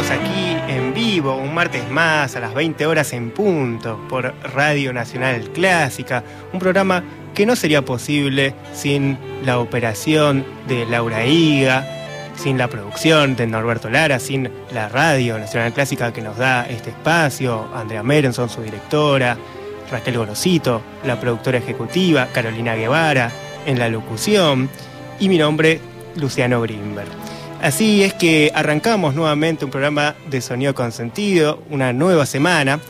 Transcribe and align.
Estamos 0.00 0.24
aquí 0.24 0.56
en 0.72 0.94
vivo 0.94 1.34
un 1.34 1.52
martes 1.52 1.90
más 1.90 2.34
a 2.34 2.40
las 2.40 2.54
20 2.54 2.86
horas 2.86 3.12
en 3.12 3.30
punto 3.30 4.00
por 4.08 4.34
Radio 4.54 4.94
Nacional 4.94 5.50
Clásica, 5.50 6.24
un 6.54 6.58
programa 6.58 7.04
que 7.34 7.44
no 7.44 7.54
sería 7.54 7.84
posible 7.84 8.54
sin 8.72 9.18
la 9.44 9.58
operación 9.58 10.44
de 10.68 10.86
Laura 10.86 11.26
Higa, 11.26 11.86
sin 12.34 12.56
la 12.56 12.68
producción 12.68 13.36
de 13.36 13.46
Norberto 13.46 13.90
Lara, 13.90 14.20
sin 14.20 14.50
la 14.72 14.88
Radio 14.88 15.38
Nacional 15.38 15.74
Clásica 15.74 16.14
que 16.14 16.22
nos 16.22 16.38
da 16.38 16.66
este 16.66 16.90
espacio, 16.90 17.68
Andrea 17.74 18.02
Merenson, 18.02 18.48
su 18.48 18.62
directora, 18.62 19.36
Raquel 19.90 20.16
Gorosito, 20.16 20.80
la 21.04 21.20
productora 21.20 21.58
ejecutiva, 21.58 22.28
Carolina 22.32 22.74
Guevara, 22.74 23.30
en 23.66 23.78
la 23.78 23.90
locución, 23.90 24.70
y 25.18 25.28
mi 25.28 25.36
nombre, 25.36 25.78
Luciano 26.16 26.62
Grimberg. 26.62 27.29
Así 27.62 28.02
es 28.02 28.14
que 28.14 28.50
arrancamos 28.54 29.14
nuevamente 29.14 29.66
un 29.66 29.70
programa 29.70 30.14
de 30.30 30.40
sonido 30.40 30.74
con 30.74 30.92
sentido, 30.92 31.62
una 31.68 31.92
nueva 31.92 32.24
semana, 32.24 32.80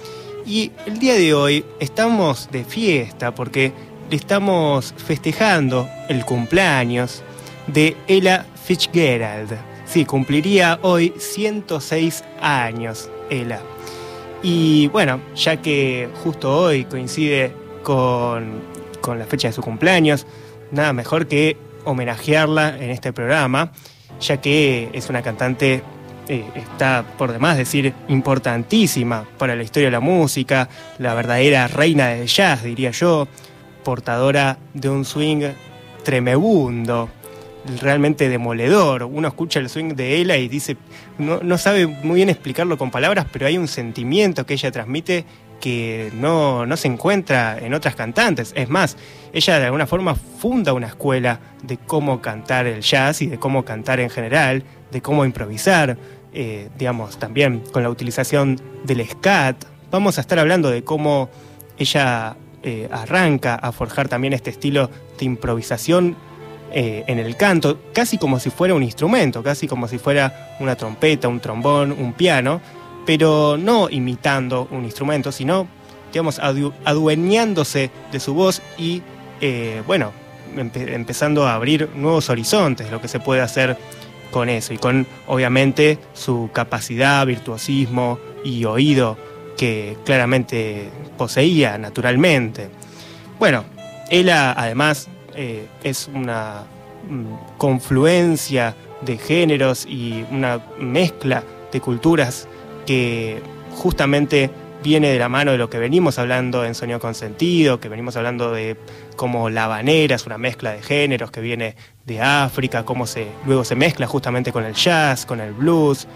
y 0.46 0.70
el 0.86 1.00
día 1.00 1.14
de 1.14 1.34
hoy 1.34 1.64
estamos 1.80 2.48
de 2.52 2.62
fiesta 2.62 3.34
porque 3.34 3.72
estamos 4.12 4.94
festejando 4.96 5.88
el 6.08 6.24
cumpleaños 6.24 7.24
de 7.66 7.96
Ella 8.06 8.46
Fitzgerald. 8.64 9.58
Sí, 9.86 10.04
cumpliría 10.04 10.78
hoy 10.82 11.14
106 11.18 12.22
años 12.40 13.10
Ella. 13.28 13.60
Y 14.40 14.86
bueno, 14.88 15.20
ya 15.34 15.56
que 15.60 16.08
justo 16.22 16.56
hoy 16.56 16.84
coincide 16.84 17.52
con, 17.82 18.62
con 19.00 19.18
la 19.18 19.26
fecha 19.26 19.48
de 19.48 19.52
su 19.52 19.62
cumpleaños, 19.62 20.28
nada 20.70 20.92
mejor 20.92 21.26
que 21.26 21.56
homenajearla 21.84 22.76
en 22.78 22.90
este 22.90 23.12
programa 23.12 23.72
ya 24.20 24.40
que 24.40 24.90
es 24.92 25.08
una 25.08 25.22
cantante, 25.22 25.82
eh, 26.28 26.44
está 26.54 27.04
por 27.18 27.32
demás 27.32 27.56
decir, 27.56 27.92
importantísima 28.08 29.26
para 29.38 29.56
la 29.56 29.62
historia 29.62 29.88
de 29.88 29.92
la 29.92 30.00
música, 30.00 30.68
la 30.98 31.14
verdadera 31.14 31.66
reina 31.68 32.08
del 32.08 32.26
jazz, 32.26 32.62
diría 32.62 32.90
yo, 32.90 33.26
portadora 33.84 34.58
de 34.74 34.88
un 34.88 35.04
swing 35.04 35.42
tremebundo, 36.04 37.08
realmente 37.80 38.28
demoledor. 38.28 39.04
Uno 39.04 39.28
escucha 39.28 39.58
el 39.58 39.68
swing 39.68 39.94
de 39.94 40.16
ella 40.16 40.36
y 40.36 40.48
dice, 40.48 40.76
no, 41.18 41.40
no 41.42 41.58
sabe 41.58 41.86
muy 41.86 42.16
bien 42.16 42.28
explicarlo 42.28 42.78
con 42.78 42.90
palabras, 42.90 43.26
pero 43.32 43.46
hay 43.46 43.58
un 43.58 43.68
sentimiento 43.68 44.46
que 44.46 44.54
ella 44.54 44.70
transmite 44.70 45.24
que 45.60 46.10
no, 46.14 46.66
no, 46.66 46.76
se 46.76 46.88
encuentra 46.88 47.58
en 47.58 47.74
otras 47.74 47.94
cantantes. 47.94 48.52
Es 48.56 48.68
más, 48.68 48.96
ella 49.32 49.58
de 49.58 49.66
alguna 49.66 49.86
forma 49.86 50.14
funda 50.14 50.72
una 50.72 50.88
escuela 50.88 51.40
de 51.62 51.76
cómo 51.76 52.20
cantar 52.20 52.66
el 52.66 52.80
jazz 52.80 53.22
y 53.22 53.26
de 53.26 53.38
cómo 53.38 53.64
cantar 53.64 54.00
en 54.00 54.10
general, 54.10 54.64
de 54.90 55.02
cómo 55.02 55.24
improvisar, 55.24 55.96
eh, 56.32 56.68
digamos, 56.78 57.18
también 57.18 57.62
con 57.72 57.82
la 57.82 57.90
utilización 57.90 58.60
del 58.84 59.06
scat. 59.06 59.64
Vamos 59.90 60.18
a 60.18 60.22
estar 60.22 60.38
hablando 60.38 60.70
de 60.70 60.82
cómo 60.82 61.28
ella 61.78 62.36
eh, 62.62 62.88
arranca 62.90 63.54
a 63.54 63.72
forjar 63.72 64.08
también 64.08 64.32
este 64.32 64.50
estilo 64.50 64.90
de 65.18 65.24
improvisación 65.24 66.16
eh, 66.72 67.04
en 67.08 67.18
el 67.18 67.36
canto, 67.36 67.80
casi 67.92 68.16
como 68.16 68.38
si 68.38 68.50
fuera 68.50 68.74
un 68.74 68.82
instrumento, 68.82 69.42
casi 69.42 69.66
como 69.66 69.88
si 69.88 69.98
fuera 69.98 70.56
una 70.60 70.76
trompeta, 70.76 71.26
un 71.26 71.40
trombón, 71.40 71.90
un 71.90 72.12
piano 72.12 72.60
pero 73.06 73.56
no 73.58 73.88
imitando 73.90 74.68
un 74.70 74.84
instrumento, 74.84 75.32
sino, 75.32 75.66
digamos, 76.12 76.38
adueñándose 76.38 77.90
de 78.12 78.20
su 78.20 78.34
voz 78.34 78.62
y, 78.78 79.02
eh, 79.40 79.82
bueno, 79.86 80.12
empezando 80.56 81.46
a 81.46 81.54
abrir 81.54 81.88
nuevos 81.94 82.28
horizontes, 82.28 82.90
lo 82.90 83.00
que 83.00 83.08
se 83.08 83.20
puede 83.20 83.40
hacer 83.40 83.76
con 84.30 84.48
eso, 84.48 84.72
y 84.74 84.78
con, 84.78 85.06
obviamente, 85.26 85.98
su 86.12 86.50
capacidad, 86.52 87.26
virtuosismo 87.26 88.18
y 88.44 88.64
oído 88.64 89.16
que 89.56 89.96
claramente 90.04 90.90
poseía 91.18 91.76
naturalmente. 91.78 92.70
Bueno, 93.38 93.64
ella 94.08 94.52
además 94.52 95.08
eh, 95.34 95.66
es 95.84 96.08
una 96.12 96.64
mm, 97.08 97.56
confluencia 97.58 98.74
de 99.02 99.18
géneros 99.18 99.86
y 99.86 100.24
una 100.30 100.60
mezcla 100.78 101.42
de 101.72 101.80
culturas 101.80 102.48
que 102.86 103.40
justamente 103.76 104.50
viene 104.82 105.10
de 105.10 105.18
la 105.18 105.28
mano 105.28 105.52
de 105.52 105.58
lo 105.58 105.68
que 105.68 105.78
venimos 105.78 106.18
hablando 106.18 106.64
en 106.64 106.74
Sonido 106.74 107.00
con 107.00 107.14
Sentido, 107.14 107.80
que 107.80 107.88
venimos 107.88 108.16
hablando 108.16 108.52
de 108.52 108.76
cómo 109.16 109.50
la 109.50 109.64
habanera 109.64 110.16
es 110.16 110.26
una 110.26 110.38
mezcla 110.38 110.72
de 110.72 110.82
géneros 110.82 111.30
que 111.30 111.40
viene 111.40 111.76
de 112.06 112.20
África, 112.20 112.84
cómo 112.84 113.06
se, 113.06 113.26
luego 113.46 113.64
se 113.64 113.76
mezcla 113.76 114.06
justamente 114.06 114.52
con 114.52 114.64
el 114.64 114.74
jazz, 114.74 115.26
con 115.26 115.40
el 115.40 115.52
blues. 115.52 116.06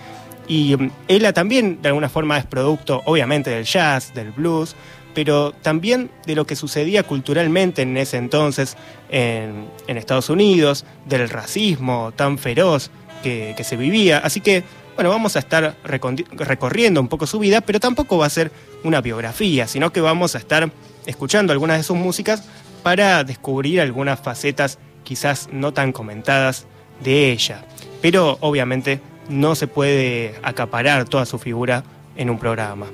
Y 0.48 0.76
mm, 0.76 0.90
ella 1.08 1.32
también 1.32 1.80
de 1.82 1.88
alguna 1.88 2.08
forma 2.08 2.38
es 2.38 2.46
producto, 2.46 3.02
obviamente, 3.04 3.50
del 3.50 3.64
jazz, 3.64 4.14
del 4.14 4.30
blues, 4.32 4.74
pero 5.14 5.52
también 5.52 6.10
de 6.26 6.34
lo 6.34 6.46
que 6.46 6.56
sucedía 6.56 7.04
culturalmente 7.04 7.82
en 7.82 7.96
ese 7.96 8.16
entonces 8.16 8.76
en, 9.10 9.68
Estados 9.86 10.28
Unidos, 10.28 10.84
del 11.06 11.28
racismo 11.28 12.12
tan 12.16 12.36
feroz 12.38 12.90
que, 13.22 13.54
que 13.56 13.62
se 13.62 13.76
vivía. 13.76 14.18
Así 14.18 14.40
que 14.40 14.64
bueno, 14.94 15.10
vamos 15.10 15.36
a 15.36 15.38
estar 15.38 15.76
recorriendo 15.84 17.00
un 17.00 17.08
poco 17.08 17.26
su 17.26 17.38
vida, 17.38 17.60
pero 17.60 17.80
tampoco 17.80 18.18
va 18.18 18.26
a 18.26 18.30
ser 18.30 18.50
una 18.82 19.00
biografía, 19.00 19.66
sino 19.66 19.92
que 19.92 20.00
vamos 20.00 20.34
a 20.34 20.38
estar 20.38 20.70
escuchando 21.06 21.52
algunas 21.52 21.78
de 21.78 21.82
sus 21.82 21.96
músicas 21.96 22.44
para 22.82 23.24
descubrir 23.24 23.80
algunas 23.80 24.20
facetas 24.20 24.78
quizás 25.02 25.48
no 25.52 25.72
tan 25.72 25.92
comentadas 25.92 26.66
de 27.02 27.32
ella. 27.32 27.64
Pero 28.00 28.38
obviamente 28.40 29.00
no 29.28 29.54
se 29.54 29.66
puede 29.66 30.34
acaparar 30.42 31.08
toda 31.08 31.26
su 31.26 31.38
figura 31.38 31.82
en 32.16 32.30
un 32.30 32.38
programa. 32.38 32.86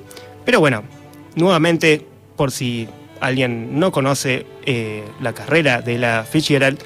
Pero 0.44 0.60
bueno, 0.60 0.82
nuevamente, 1.34 2.06
por 2.36 2.50
si 2.52 2.88
alguien 3.20 3.78
no 3.78 3.92
conoce 3.92 4.46
eh, 4.64 5.04
la 5.20 5.32
carrera 5.32 5.82
de 5.82 5.98
la 5.98 6.24
Fitzgerald, 6.24 6.78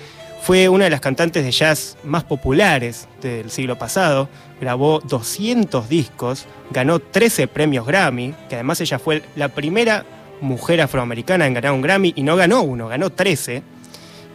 fue 0.45 0.69
una 0.69 0.85
de 0.85 0.91
las 0.91 1.01
cantantes 1.01 1.43
de 1.43 1.51
jazz 1.51 1.97
más 2.05 2.23
populares 2.23 3.09
del 3.23 3.51
siglo 3.51 3.79
pasado, 3.79 4.29
grabó 4.61 5.01
200 5.01 5.89
discos, 5.89 6.45
ganó 6.71 6.99
13 6.99 7.49
premios 7.49 7.87
Grammy, 7.87 8.35
que 8.51 8.57
además 8.57 8.79
ella 8.83 8.99
fue 8.99 9.23
la 9.37 9.49
primera 9.49 10.05
mujer 10.43 10.83
afroamericana 10.83 11.47
en 11.47 11.55
ganar 11.55 11.73
un 11.73 11.81
Grammy 11.81 12.13
y 12.15 12.23
no 12.25 12.37
ganó 12.37 12.61
uno, 12.61 12.89
ganó 12.89 13.09
13. 13.09 13.63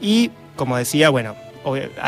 Y 0.02 0.32
como 0.56 0.78
decía, 0.78 1.12
bueno, 1.12 1.36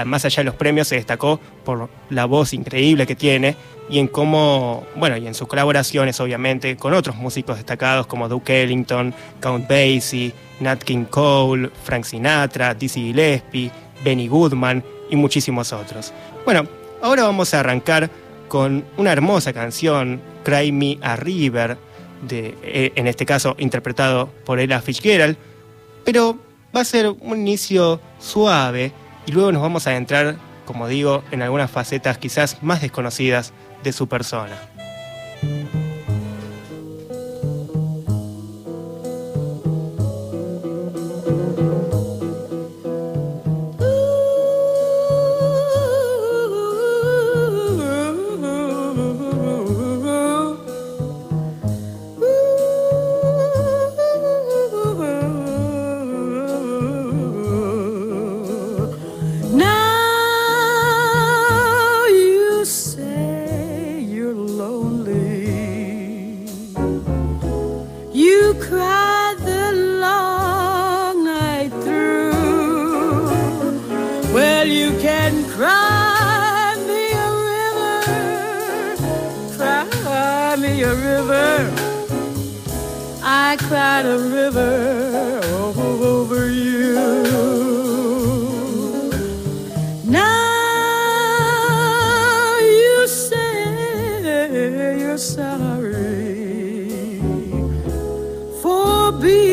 más 0.06 0.26
allá 0.26 0.38
de 0.38 0.46
los 0.46 0.56
premios 0.56 0.88
se 0.88 0.96
destacó 0.96 1.40
por 1.64 1.88
la 2.10 2.26
voz 2.26 2.54
increíble 2.56 3.06
que 3.06 3.16
tiene 3.16 3.56
y 3.88 4.00
en 4.00 4.08
cómo, 4.08 4.84
bueno, 4.96 5.16
y 5.18 5.28
en 5.28 5.36
sus 5.36 5.48
colaboraciones 5.48 6.20
obviamente 6.20 6.76
con 6.76 6.96
otros 6.96 7.18
músicos 7.18 7.58
destacados 7.58 8.08
como 8.08 8.28
Duke 8.28 8.64
Ellington, 8.64 9.14
Count 9.42 9.70
Basie, 9.70 10.34
Nat 10.60 10.82
King 10.82 11.06
Cole, 11.06 11.70
Frank 11.84 12.06
Sinatra, 12.06 12.74
Dizzy 12.74 13.02
Gillespie, 13.02 13.72
Benny 14.04 14.28
Goodman 14.28 14.84
y 15.10 15.16
muchísimos 15.16 15.74
otros. 15.74 16.14
Bueno, 16.46 16.68
ahora 17.02 17.24
vamos 17.24 17.54
a 17.54 17.60
arrancar 17.60 18.10
con 18.48 18.84
una 18.98 19.12
hermosa 19.12 19.54
canción, 19.54 20.22
Cry 20.44 20.72
Me 20.72 20.98
a 21.02 21.16
River, 21.16 21.78
de, 22.28 22.56
eh, 22.64 22.92
en 22.96 23.08
este 23.08 23.26
caso 23.26 23.56
interpretado 23.58 24.30
por 24.46 24.60
Ella 24.60 24.82
Fitzgerald, 24.82 25.38
pero 26.04 26.38
va 26.76 26.82
a 26.82 26.86
ser 26.86 27.10
un 27.10 27.40
inicio 27.40 28.00
suave 28.20 28.92
y 29.26 29.32
luego 29.32 29.52
nos 29.52 29.62
vamos 29.62 29.88
a 29.88 29.92
adentrar, 29.92 30.38
como 30.66 30.88
digo, 30.88 31.24
en 31.32 31.42
algunas 31.42 31.72
facetas 31.72 32.18
quizás 32.18 32.62
más 32.62 32.82
desconocidas 32.82 33.54
de 33.84 33.94
su 33.94 34.08
persona. 34.08 34.58
I 83.52 83.58
cried 83.58 84.06
a 84.06 84.18
river 84.18 85.42
over 85.76 86.50
you. 86.50 86.94
Now 90.06 90.22
you 92.62 93.08
say 93.10 95.00
you're 95.02 95.18
sorry 95.18 96.40
for 98.62 99.12
being 99.20 99.51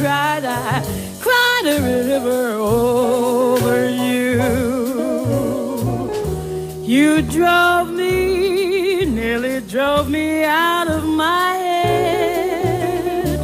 cried, 0.00 0.44
I 0.46 0.82
cried 1.20 1.66
a 1.66 1.78
river 1.82 2.52
over 2.52 3.78
you. 3.90 4.40
You 6.82 7.20
drove 7.20 7.90
me, 7.92 9.04
nearly 9.04 9.60
drove 9.60 10.08
me 10.08 10.44
out 10.44 10.88
of 10.88 11.04
my 11.04 11.52
head 11.66 13.40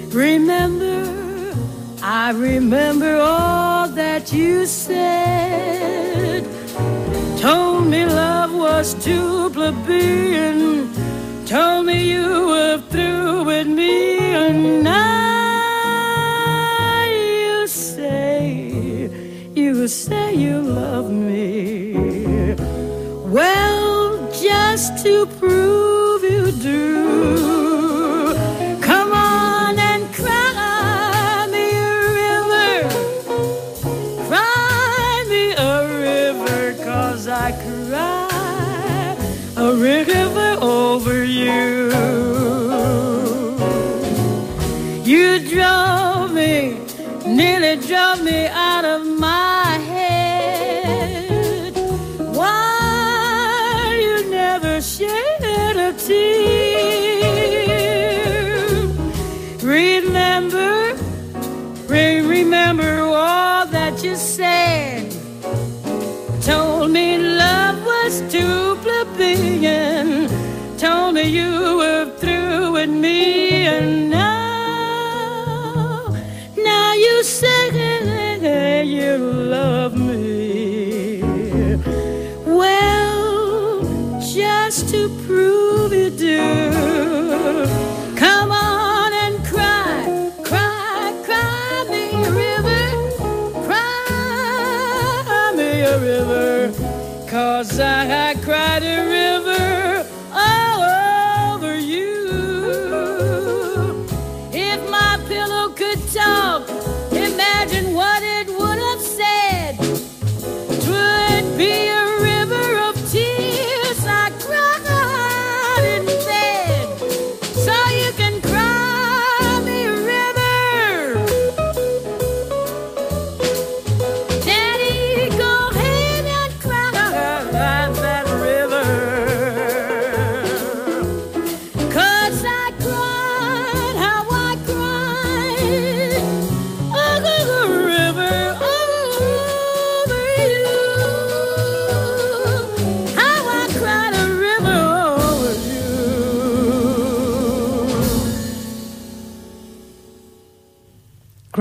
Remember, 0.09 1.55
I 2.01 2.31
remember 2.31 3.15
all 3.21 3.87
that 3.87 4.33
you 4.33 4.65
said. 4.65 4.82
to 9.01 9.49
plebeian. 9.49 10.32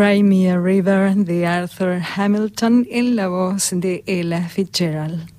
Cry 0.02 0.20
River 0.20 1.14
de 1.14 1.46
Arthur 1.46 2.02
Hamilton 2.16 2.88
en 2.90 3.14
la 3.14 3.28
voz 3.28 3.70
de 3.70 4.02
Ella 4.04 4.48
Fitzgerald. 4.48 5.30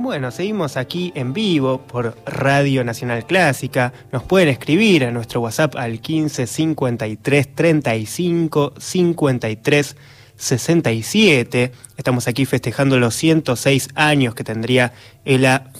Bueno, 0.00 0.32
seguimos 0.32 0.76
aquí 0.76 1.12
en 1.14 1.32
vivo 1.32 1.82
por 1.82 2.16
Radio 2.26 2.82
Nacional 2.82 3.24
Clásica. 3.26 3.92
Nos 4.10 4.24
pueden 4.24 4.48
escribir 4.48 5.04
a 5.04 5.12
nuestro 5.12 5.40
WhatsApp 5.40 5.76
al 5.76 6.00
15 6.00 6.48
53 6.48 7.54
35 7.54 8.74
53 8.76 9.96
67. 10.42 11.70
Estamos 11.96 12.26
aquí 12.26 12.46
festejando 12.46 12.98
los 12.98 13.14
106 13.14 13.90
años 13.94 14.34
que 14.34 14.42
tendría 14.42 14.92
Ella 15.24 15.70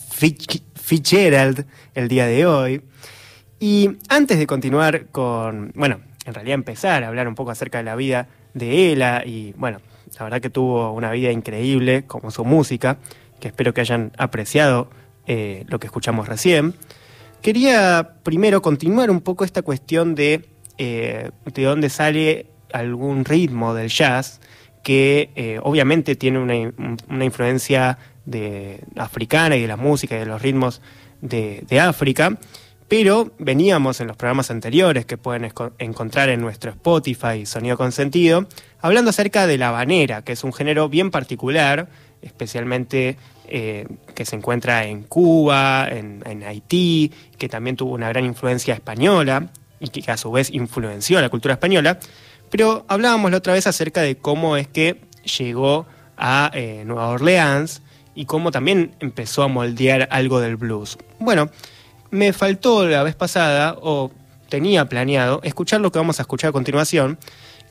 Fitzgerald 0.75 1.67
el 1.95 2.07
día 2.07 2.27
de 2.27 2.47
hoy. 2.47 2.83
Y 3.59 3.99
antes 4.09 4.39
de 4.39 4.47
continuar 4.47 5.07
con, 5.07 5.73
bueno, 5.75 6.01
en 6.25 6.35
realidad 6.35 6.55
empezar 6.55 7.03
a 7.03 7.09
hablar 7.09 7.27
un 7.27 7.35
poco 7.35 7.51
acerca 7.51 7.79
de 7.79 7.85
la 7.85 7.97
vida 7.97 8.29
de 8.55 8.93
Ella 8.93 9.25
y, 9.27 9.53
bueno, 9.57 9.81
la 10.17 10.25
verdad 10.25 10.41
que 10.41 10.51
tuvo 10.51 10.93
una 10.93 11.11
vida 11.11 11.33
increíble 11.33 12.05
como 12.07 12.31
su 12.31 12.45
música, 12.45 12.99
que 13.41 13.49
espero 13.49 13.75
que 13.75 13.81
hayan 13.81 14.13
apreciado 14.17 14.91
eh, 15.27 15.65
lo 15.67 15.81
que 15.81 15.89
escuchamos 15.89 16.29
recién. 16.29 16.75
Quería 17.41 18.15
primero 18.23 18.63
continuar 18.63 19.11
un 19.11 19.23
poco 19.23 19.45
esta 19.45 19.63
cuestión 19.63 20.15
de, 20.15 20.45
eh, 20.79 21.31
de 21.53 21.63
dónde 21.65 21.91
sale 21.91 22.47
algún 22.73 23.25
ritmo 23.25 23.75
del 23.75 23.89
jazz 23.89 24.41
que 24.83 25.31
eh, 25.37 25.59
obviamente 25.63 26.17
tiene 26.17 26.39
una, 26.39 26.73
una 27.09 27.25
influencia 27.25 27.99
de, 28.25 28.81
africana 28.97 29.57
y 29.57 29.63
de 29.63 29.69
la 29.69 29.77
música 29.77 30.17
y 30.17 30.21
de 30.21 30.27
los 30.27 30.43
ritmos 30.43 30.81
de, 31.21 31.65
de 31.69 31.81
África, 31.81 32.39
pero 32.89 33.33
veníamos 33.39 34.01
en 34.01 34.09
los 34.09 34.17
programas 34.17 34.51
anteriores 34.51 35.07
que 35.07 35.17
pueden 35.17 35.51
encontrar 35.79 36.29
en 36.29 36.41
nuestro 36.41 36.73
Spotify 36.73 37.47
Sonido 37.47 37.79
con 37.79 37.91
Sentido, 37.91 38.47
hablando 38.81 39.11
acerca 39.11 39.47
de 39.47 39.57
la 39.57 39.69
habanera, 39.69 40.23
que 40.23 40.33
es 40.33 40.45
un 40.45 40.53
género 40.53 40.89
bien 40.89 41.11
particular, 41.11 41.89
especialmente 42.21 43.17
eh, 43.49 43.87
que 44.15 44.25
se 44.27 44.37
encuentra 44.37 44.85
en 44.85 45.05
Cuba, 45.05 45.89
en, 45.89 46.23
en 46.27 46.43
Haití, 46.43 47.11
que 47.39 47.49
también 47.49 47.77
tuvo 47.77 47.95
una 47.95 48.09
gran 48.11 48.25
influencia 48.25 48.75
española 48.75 49.49
y 49.81 49.89
que 49.89 50.11
a 50.11 50.17
su 50.17 50.31
vez 50.31 50.51
influenció 50.51 51.21
la 51.21 51.29
cultura 51.29 51.55
española. 51.55 51.99
Pero 52.53 52.85
hablábamos 52.87 53.31
la 53.31 53.39
otra 53.39 53.55
vez 53.55 53.67
acerca 53.67 54.03
de 54.03 54.17
cómo 54.17 54.59
es 54.59 54.69
que 54.69 55.01
llegó 55.39 55.87
a 56.19 56.51
eh, 56.53 56.85
Nueva 56.87 57.09
Orleans 57.09 57.81
y 58.15 58.27
cómo 58.27 58.51
también 58.51 58.95
empezó 59.01 59.43
a 59.43 59.49
moldear 59.49 60.07
algo 60.11 60.39
del 60.39 60.57
blues. 60.57 60.99
Bueno, 61.19 61.51
me 62.11 62.35
faltó 62.35 62.87
la 62.87 63.03
vez 63.03 63.15
pasada, 63.15 63.79
o 63.81 64.13
tenía 64.51 64.87
planeado, 64.87 65.41
escuchar 65.45 65.81
lo 65.81 65.91
que 65.91 65.99
vamos 65.99 66.19
a 66.19 66.23
escuchar 66.25 66.51
a 66.51 66.53
continuación, 66.53 67.19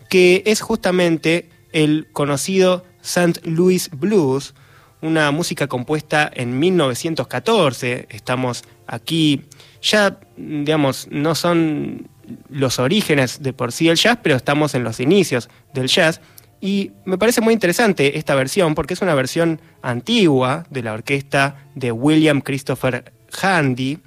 que 0.10 0.42
es 0.48 0.62
justamente 0.62 1.52
el 1.74 2.08
conocido 2.12 2.84
St. 3.04 3.40
Louis 3.44 3.92
Blues, 3.92 4.56
una 5.04 5.30
música 5.30 5.68
compuesta 5.68 6.30
en 6.34 6.58
1914. 6.58 8.08
Estamos 8.10 8.64
aquí, 8.88 9.44
ya, 9.80 10.20
digamos, 10.38 11.08
no 11.12 11.36
son 11.36 12.10
los 12.50 12.80
orígenes 12.80 13.42
de 13.42 13.54
por 13.54 13.72
sí 13.72 13.88
del 13.88 13.98
jazz, 13.98 14.20
pero 14.22 14.36
estamos 14.36 14.76
en 14.76 14.84
los 14.84 15.00
inicios 15.00 15.50
del 15.74 15.88
jazz. 15.88 16.22
Y 16.62 16.92
me 17.06 17.18
parece 17.18 17.42
muy 17.42 17.54
interesante 17.54 18.18
esta 18.20 18.36
versión 18.36 18.76
porque 18.76 18.94
es 18.94 19.02
una 19.02 19.16
versión 19.16 19.60
antigua 19.82 20.66
de 20.70 20.84
la 20.84 20.94
orquesta 20.94 21.56
de 21.74 21.92
William 21.92 22.42
Christopher 22.42 23.12
Handy. 23.42 24.00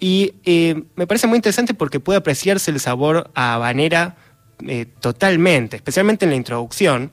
Y 0.00 0.34
eh, 0.44 0.82
me 0.96 1.06
parece 1.06 1.26
muy 1.26 1.36
interesante 1.36 1.74
porque 1.74 2.00
puede 2.00 2.18
apreciarse 2.18 2.70
el 2.70 2.80
sabor 2.80 3.30
a 3.34 3.54
habanera 3.54 4.16
eh, 4.66 4.86
totalmente, 5.00 5.76
especialmente 5.76 6.24
en 6.24 6.30
la 6.30 6.36
introducción. 6.36 7.12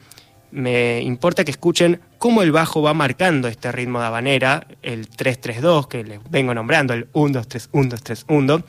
Me 0.52 1.02
importa 1.02 1.44
que 1.44 1.52
escuchen 1.52 2.00
cómo 2.18 2.42
el 2.42 2.52
bajo 2.52 2.82
va 2.82 2.94
marcando 2.94 3.48
este 3.48 3.72
ritmo 3.72 4.00
de 4.00 4.08
habanera, 4.08 4.68
el 4.82 5.10
3-3-2 5.10 5.88
que 5.88 6.04
les 6.04 6.20
vengo 6.30 6.54
nombrando, 6.54 6.94
el 6.94 7.12
1-2-3-1-2-3-1, 7.12 8.64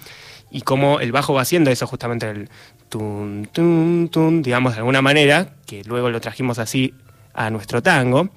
y 0.55 0.61
cómo 0.61 1.01
el 1.01 1.11
bajo 1.11 1.35
va 1.35 1.43
haciendo 1.43 1.73
eso 1.73 1.85
justamente 1.89 2.31
el 2.31 2.49
tun, 2.89 3.49
tun, 3.53 4.09
tun, 4.09 4.41
digamos 4.41 4.75
de 4.75 4.79
alguna 4.79 5.03
manera, 5.03 5.49
que 5.67 5.83
luego 5.83 6.11
lo 6.11 6.21
trajimos 6.21 6.61
así 6.61 6.95
a 7.35 7.51
nuestro 7.51 7.83
tango. 7.83 8.29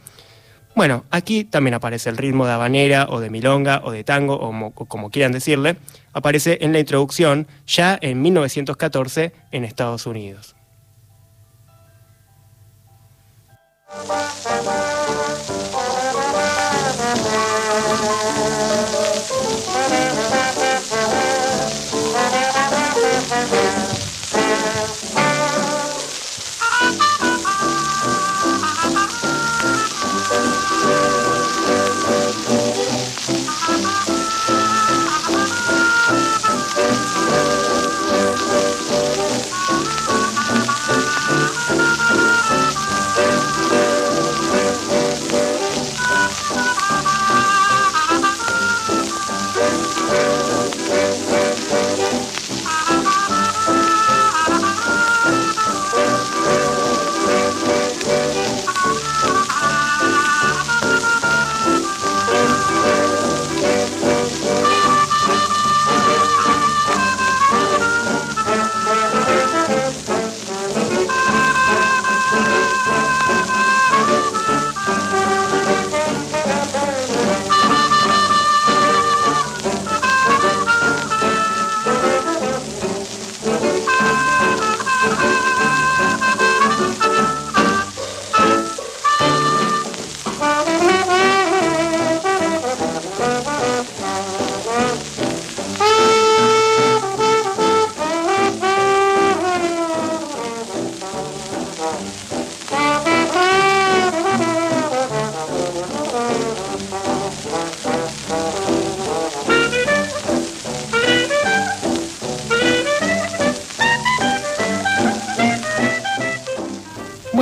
Bueno, 0.76 1.06
aquí 1.12 1.44
también 1.44 1.76
aparece 1.76 2.10
el 2.10 2.18
ritmo 2.18 2.48
de 2.48 2.54
habanera 2.54 3.06
o 3.08 3.20
de 3.20 3.30
milonga 3.30 3.82
o 3.84 3.92
de 3.92 4.04
tango 4.04 4.34
o, 4.34 4.50
o 4.50 4.86
como 4.86 5.12
quieran 5.12 5.32
decirle, 5.32 5.78
aparece 6.12 6.58
en 6.62 6.74
la 6.74 6.80
introducción 6.80 7.48
ya 7.68 8.00
en 8.02 8.20
1914 8.20 9.32
en 9.52 9.64
Estados 9.64 10.08
Unidos. 10.08 10.56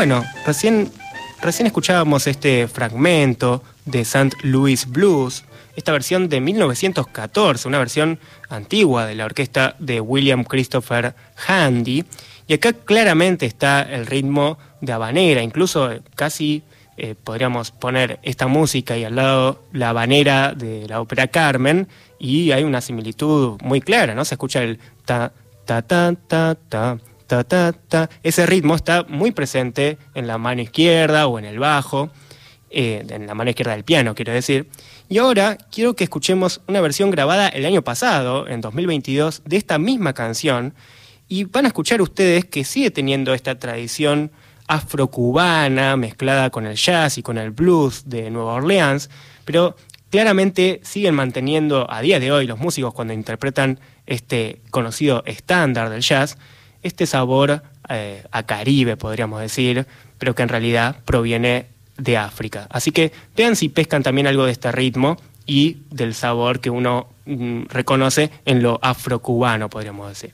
Bueno, 0.08 0.24
recién, 0.46 0.92
recién 1.42 1.66
escuchábamos 1.66 2.28
este 2.28 2.68
fragmento 2.68 3.64
de 3.86 4.02
St. 4.02 4.38
Louis 4.44 4.86
Blues, 4.88 5.46
esta 5.76 5.94
versión 5.94 6.30
de 6.30 6.42
1914, 6.42 7.68
una 7.68 7.80
versión 7.80 8.20
antigua 8.48 9.08
de 9.08 9.16
la 9.16 9.26
orquesta 9.26 9.76
de 9.80 10.00
William 10.02 10.44
Christopher 10.44 11.16
Handy. 11.48 12.06
Y 12.46 12.54
acá 12.54 12.74
claramente 12.74 13.48
está 13.48 13.82
el 13.82 14.06
ritmo 14.06 14.60
de 14.80 14.94
habanera, 14.94 15.42
incluso 15.42 15.92
eh, 15.92 16.04
casi 16.14 16.62
eh, 16.98 17.16
podríamos 17.16 17.72
poner 17.72 18.20
esta 18.22 18.46
música 18.46 18.96
y 18.96 19.06
al 19.06 19.16
lado 19.16 19.64
la 19.74 19.90
habanera 19.90 20.54
de 20.54 20.88
la 20.88 21.02
ópera 21.02 21.30
Carmen, 21.30 21.88
y 22.20 22.52
hay 22.52 22.64
una 22.64 22.82
similitud 22.82 23.60
muy 23.64 23.82
clara, 23.82 24.14
¿no? 24.14 24.24
Se 24.24 24.36
escucha 24.36 24.62
el 24.62 24.78
ta, 25.04 25.32
ta, 25.66 25.82
ta, 25.82 26.14
ta, 26.28 26.56
ta, 26.70 27.00
ta, 27.27 27.44
ta, 27.44 27.74
ta. 27.74 28.10
Ese 28.24 28.46
ritmo 28.46 28.75
está 28.75 29.05
muy 29.08 29.32
presente 29.32 29.98
en 30.13 30.27
la 30.27 30.38
mano 30.38 30.62
izquierda 30.62 31.27
o 31.27 31.39
en 31.39 31.46
el 31.46 31.60
bajo, 31.60 32.10
eh, 32.70 33.05
en 33.10 33.27
la 33.27 33.36
mano 33.36 33.50
izquierda 33.50 33.74
del 33.74 33.84
piano, 33.84 34.15
quiero 34.15 34.34
decir. 34.34 34.67
Y 35.10 35.17
ahora 35.17 35.58
quiero 35.72 35.96
que 35.96 36.03
escuchemos 36.03 36.62
una 36.67 36.82
versión 36.82 37.12
grabada 37.12 37.48
el 37.48 37.65
año 37.65 37.84
pasado, 37.84 38.48
en 38.48 38.62
2022, 38.62 39.44
de 39.46 39.58
esta 39.58 39.77
misma 39.77 40.13
canción. 40.13 40.74
Y 41.27 41.46
van 41.46 41.65
a 41.65 41.70
escuchar 41.70 42.01
ustedes 42.01 42.46
que 42.46 42.63
sigue 42.63 42.91
teniendo 42.91 43.34
esta 43.34 43.58
tradición 43.58 44.32
afrocubana 44.67 45.96
mezclada 45.96 46.50
con 46.50 46.65
el 46.65 46.75
jazz 46.75 47.17
y 47.17 47.24
con 47.24 47.38
el 47.38 47.51
blues 47.51 48.03
de 48.08 48.32
Nueva 48.32 48.53
Orleans, 48.53 49.10
pero 49.44 49.75
claramente 50.10 50.79
siguen 50.84 51.15
manteniendo 51.15 51.91
a 51.91 52.01
día 52.01 52.20
de 52.20 52.32
hoy 52.32 52.48
los 52.48 52.60
músicos 52.60 52.94
cuando 52.94 53.13
interpretan 53.13 53.79
este 54.05 54.62
conocido 54.72 55.24
estándar 55.25 55.89
del 55.89 56.01
jazz, 56.01 56.38
este 56.86 57.08
sabor 57.08 57.63
eh, 57.89 58.24
a 58.32 58.44
Caribe, 58.44 58.96
podríamos 58.96 59.42
decir, 59.42 59.88
pero 60.20 60.36
que 60.36 60.44
en 60.44 60.50
realidad 60.50 60.98
proviene 61.04 61.65
de 61.98 62.15
África. 62.15 62.68
Así 62.70 62.92
que 62.92 63.12
vean 63.36 63.56
si 63.56 63.70
pescan 63.70 64.04
también 64.04 64.27
algo 64.27 64.46
de 64.46 64.51
este 64.51 64.72
ritmo 64.72 65.18
y 65.48 65.77
del 65.89 66.13
sabor 66.13 66.60
que 66.60 66.70
uno 66.70 67.08
mm, 67.25 67.63
reconoce 67.70 68.30
en 68.46 68.62
lo 68.62 68.80
afrocubano, 68.84 69.68
podríamos 69.68 70.10
decir. 70.10 70.34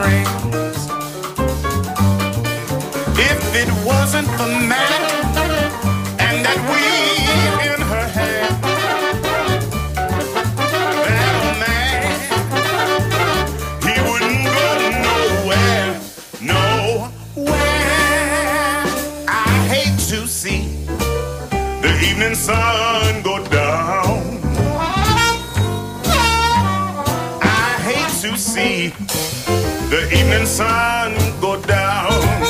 strings. 0.00 0.78
If 3.18 3.40
it 3.54 3.70
wasn't 3.84 4.28
for 4.28 4.48
Mac 4.70 4.90
and 6.26 6.44
that 6.44 6.58
weave 6.70 7.60
in 7.70 7.80
her 7.92 8.06
hair, 8.16 8.46
that 11.06 11.34
old 11.44 11.56
man, 11.64 12.12
he 13.86 13.94
wouldn't 14.08 14.44
go 14.56 14.68
nowhere, 15.08 15.90
nowhere. 16.40 17.54
I 19.28 19.30
hate 19.68 19.98
to 20.10 20.18
see 20.26 20.62
the 21.82 21.92
evening 22.08 22.34
sun 22.34 23.22
go 23.22 23.44
down. 23.48 24.18
I 27.42 27.44
hate 27.88 28.12
to 28.22 28.36
see 28.38 28.92
the 29.90 30.04
evening 30.16 30.46
sun 30.46 31.12
go 31.40 31.60
down. 31.62 32.49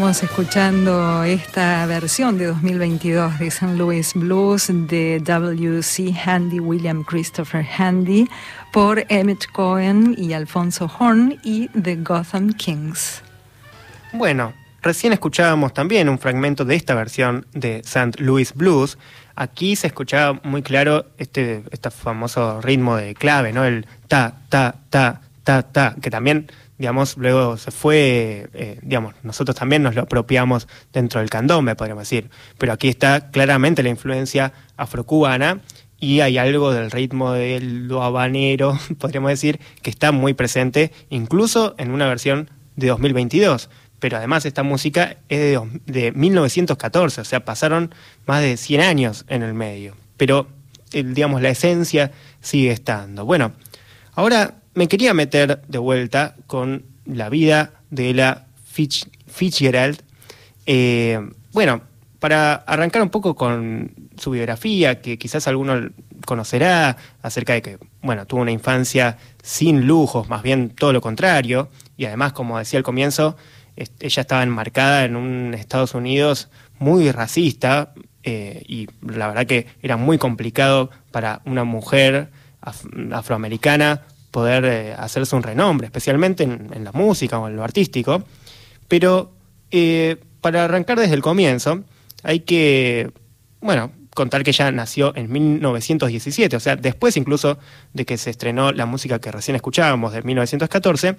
Estamos 0.00 0.22
escuchando 0.22 1.24
esta 1.24 1.84
versión 1.84 2.38
de 2.38 2.46
2022 2.46 3.38
de 3.38 3.48
St. 3.48 3.76
Louis 3.76 4.14
Blues 4.14 4.68
de 4.72 5.20
W.C. 5.22 6.14
Handy, 6.24 6.58
William 6.58 7.04
Christopher 7.04 7.66
Handy, 7.76 8.26
por 8.72 9.04
Emmett 9.10 9.44
Cohen 9.52 10.14
y 10.16 10.32
Alfonso 10.32 10.90
Horn 10.98 11.38
y 11.44 11.68
The 11.78 11.96
Gotham 11.96 12.54
Kings. 12.54 13.20
Bueno, 14.14 14.54
recién 14.80 15.12
escuchábamos 15.12 15.74
también 15.74 16.08
un 16.08 16.18
fragmento 16.18 16.64
de 16.64 16.76
esta 16.76 16.94
versión 16.94 17.44
de 17.52 17.80
St. 17.80 18.22
Louis 18.22 18.54
Blues. 18.54 18.96
Aquí 19.36 19.76
se 19.76 19.88
escuchaba 19.88 20.40
muy 20.44 20.62
claro 20.62 21.10
este, 21.18 21.62
este 21.72 21.90
famoso 21.90 22.62
ritmo 22.62 22.96
de 22.96 23.14
clave, 23.14 23.52
¿no? 23.52 23.66
El 23.66 23.86
ta, 24.08 24.32
ta, 24.48 24.76
ta, 24.88 25.20
ta, 25.44 25.62
ta, 25.62 25.94
que 26.00 26.08
también, 26.08 26.50
digamos, 26.80 27.18
luego 27.18 27.58
se 27.58 27.70
fue, 27.70 28.48
eh, 28.54 28.78
digamos, 28.80 29.14
nosotros 29.22 29.54
también 29.54 29.82
nos 29.82 29.94
lo 29.94 30.00
apropiamos 30.00 30.66
dentro 30.94 31.20
del 31.20 31.28
candombe, 31.28 31.76
podríamos 31.76 32.04
decir. 32.04 32.30
Pero 32.56 32.72
aquí 32.72 32.88
está 32.88 33.30
claramente 33.30 33.82
la 33.82 33.90
influencia 33.90 34.54
afrocubana 34.78 35.60
y 36.00 36.20
hay 36.20 36.38
algo 36.38 36.72
del 36.72 36.90
ritmo 36.90 37.32
del 37.32 37.86
lo 37.86 38.02
habanero, 38.02 38.78
podríamos 38.98 39.30
decir, 39.30 39.60
que 39.82 39.90
está 39.90 40.10
muy 40.10 40.32
presente, 40.32 40.90
incluso 41.10 41.74
en 41.76 41.90
una 41.90 42.08
versión 42.08 42.48
de 42.76 42.86
2022. 42.88 43.68
Pero 43.98 44.16
además 44.16 44.46
esta 44.46 44.62
música 44.62 45.18
es 45.28 45.38
de, 45.38 45.60
de 45.84 46.12
1914, 46.12 47.20
o 47.20 47.24
sea, 47.24 47.44
pasaron 47.44 47.94
más 48.24 48.40
de 48.40 48.56
100 48.56 48.80
años 48.80 49.26
en 49.28 49.42
el 49.42 49.52
medio. 49.52 49.94
Pero, 50.16 50.46
el- 50.94 51.12
digamos, 51.12 51.42
la 51.42 51.50
esencia 51.50 52.10
sigue 52.40 52.70
estando. 52.72 53.26
Bueno, 53.26 53.52
ahora 54.14 54.54
me 54.74 54.88
quería 54.88 55.14
meter 55.14 55.62
de 55.66 55.78
vuelta 55.78 56.36
con 56.46 56.84
la 57.04 57.28
vida 57.28 57.72
de 57.90 58.14
la 58.14 58.46
Fitzgerald. 59.26 60.00
Eh, 60.66 61.20
bueno, 61.52 61.82
para 62.18 62.54
arrancar 62.54 63.02
un 63.02 63.10
poco 63.10 63.34
con 63.34 63.92
su 64.16 64.30
biografía, 64.30 65.00
que 65.00 65.18
quizás 65.18 65.48
alguno 65.48 65.90
conocerá 66.26 66.96
acerca 67.22 67.54
de 67.54 67.62
que, 67.62 67.78
bueno, 68.02 68.26
tuvo 68.26 68.42
una 68.42 68.52
infancia 68.52 69.16
sin 69.42 69.86
lujos, 69.86 70.28
más 70.28 70.42
bien 70.42 70.70
todo 70.70 70.92
lo 70.92 71.00
contrario, 71.00 71.68
y 71.96 72.04
además, 72.04 72.32
como 72.32 72.58
decía 72.58 72.78
al 72.78 72.84
comienzo, 72.84 73.36
ella 73.76 74.20
estaba 74.20 74.42
enmarcada 74.42 75.04
en 75.04 75.16
un 75.16 75.54
Estados 75.54 75.94
Unidos 75.94 76.50
muy 76.78 77.10
racista, 77.10 77.94
eh, 78.22 78.62
y 78.68 78.86
la 79.00 79.28
verdad 79.28 79.46
que 79.46 79.66
era 79.82 79.96
muy 79.96 80.18
complicado 80.18 80.90
para 81.10 81.40
una 81.46 81.64
mujer 81.64 82.28
af- 82.60 83.14
afroamericana 83.14 84.02
poder 84.30 84.64
eh, 84.64 84.94
hacerse 84.96 85.34
un 85.36 85.42
renombre, 85.42 85.86
especialmente 85.86 86.44
en, 86.44 86.84
la 86.84 86.92
música 86.92 87.38
o 87.38 87.48
en 87.48 87.56
lo 87.56 87.64
artístico. 87.64 88.24
Pero 88.88 89.32
eh, 89.70 90.16
para 90.40 90.64
arrancar 90.64 90.98
desde 90.98 91.14
el 91.14 91.22
comienzo, 91.22 91.84
hay 92.22 92.40
que, 92.40 93.10
bueno, 93.60 93.92
contar 94.14 94.42
que 94.42 94.50
ella 94.50 94.70
nació 94.72 95.14
en 95.16 95.30
1917, 95.30 96.56
o 96.56 96.60
sea, 96.60 96.76
después 96.76 97.16
incluso 97.16 97.58
de 97.92 98.04
que 98.04 98.18
se 98.18 98.30
estrenó 98.30 98.72
la 98.72 98.86
música 98.86 99.20
que 99.20 99.30
recién 99.30 99.54
escuchábamos 99.54 100.12
de 100.12 100.22
1914, 100.22 101.16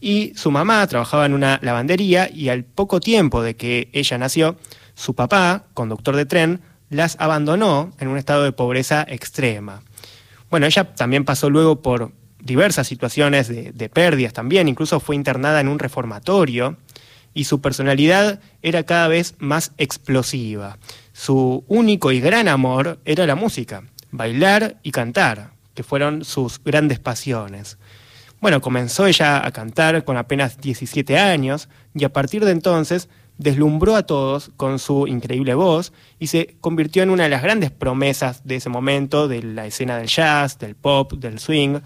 y 0.00 0.32
su 0.34 0.50
mamá 0.50 0.86
trabajaba 0.86 1.26
en 1.26 1.34
una 1.34 1.60
lavandería 1.62 2.28
y 2.32 2.48
al 2.48 2.64
poco 2.64 3.00
tiempo 3.00 3.42
de 3.42 3.54
que 3.56 3.88
ella 3.92 4.18
nació, 4.18 4.56
su 4.94 5.14
papá, 5.14 5.66
conductor 5.74 6.16
de 6.16 6.26
tren, 6.26 6.60
las 6.90 7.16
abandonó 7.18 7.92
en 7.98 8.08
un 8.08 8.18
estado 8.18 8.44
de 8.44 8.52
pobreza 8.52 9.06
extrema. 9.08 9.82
Bueno, 10.50 10.66
ella 10.66 10.92
también 10.94 11.24
pasó 11.24 11.48
luego 11.48 11.80
por 11.80 12.12
diversas 12.42 12.86
situaciones 12.86 13.48
de, 13.48 13.88
pérdidas 13.88 14.32
también, 14.32 14.68
incluso 14.68 15.00
fue 15.00 15.16
internada 15.16 15.60
en 15.60 15.68
un 15.68 15.78
reformatorio 15.78 16.76
y 17.34 17.44
su 17.44 17.60
personalidad 17.60 18.40
era 18.62 18.82
cada 18.82 19.08
vez 19.08 19.34
más 19.38 19.72
explosiva. 19.78 20.78
Su 21.12 21.64
único 21.68 22.12
y 22.12 22.20
gran 22.20 22.48
amor 22.48 23.00
era 23.04 23.26
la 23.26 23.34
música, 23.34 23.84
bailar 24.10 24.76
y 24.82 24.90
cantar, 24.90 25.52
que 25.74 25.82
fueron 25.82 26.24
sus 26.24 26.62
grandes 26.62 26.98
pasiones. 26.98 27.78
Bueno, 28.40 28.60
comenzó 28.60 29.06
ella 29.06 29.46
a 29.46 29.50
cantar 29.52 30.04
con 30.04 30.16
apenas 30.16 30.60
17 30.60 31.16
años 31.18 31.68
y 31.94 32.04
a 32.04 32.12
partir 32.12 32.44
de 32.44 32.50
entonces 32.50 33.08
deslumbró 33.38 33.96
a 33.96 34.04
todos 34.04 34.50
con 34.56 34.78
su 34.78 35.06
increíble 35.06 35.54
voz 35.54 35.92
y 36.18 36.26
se 36.26 36.56
convirtió 36.60 37.02
en 37.02 37.10
una 37.10 37.24
de 37.24 37.28
las 37.28 37.42
grandes 37.42 37.70
promesas 37.70 38.44
de 38.44 38.56
ese 38.56 38.68
momento 38.68 39.28
de 39.28 39.42
la 39.42 39.66
escena 39.66 39.96
del 39.96 40.08
jazz, 40.08 40.58
del 40.58 40.74
pop, 40.74 41.12
del 41.14 41.38
swing, 41.38 41.80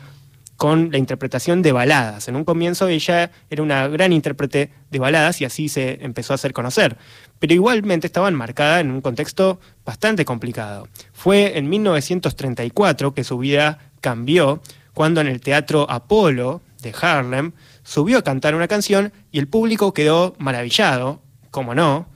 con 0.57 0.91
la 0.91 0.99
interpretación 0.99 1.63
de 1.63 1.73
baladas. 1.73 2.29
En 2.29 2.37
un 2.37 2.45
comienzo 2.45 2.89
ella 2.89 3.31
era 3.51 3.63
una 3.63 3.89
gran 3.89 4.13
intérprete 4.13 4.73
de 4.91 4.99
baladas 4.99 5.41
y 5.41 5.45
así 5.45 5.69
se 5.69 6.05
empezó 6.05 6.33
a 6.33 6.37
hacer 6.37 6.53
conocer, 6.53 6.97
pero 7.39 7.55
igualmente 7.55 8.07
estaba 8.07 8.29
enmarcada 8.29 8.81
en 8.81 8.91
un 8.91 9.01
contexto 9.01 9.61
bastante 9.85 10.25
complicado. 10.25 10.89
Fue 11.13 11.59
en 11.59 11.69
1934 11.69 13.15
que 13.15 13.25
su 13.25 13.39
vida 13.39 13.79
cambió 14.01 14.61
cuando 14.95 15.21
en 15.21 15.27
el 15.27 15.41
Teatro 15.41 15.91
Apolo 15.91 16.63
de 16.81 16.95
Harlem 17.01 17.53
subió 17.83 18.19
a 18.19 18.23
cantar 18.23 18.55
una 18.55 18.69
canción 18.69 19.13
y 19.31 19.39
el 19.39 19.49
público 19.49 19.93
quedó 19.93 20.35
maravillado, 20.39 21.21
como 21.51 21.75
no, 21.75 22.09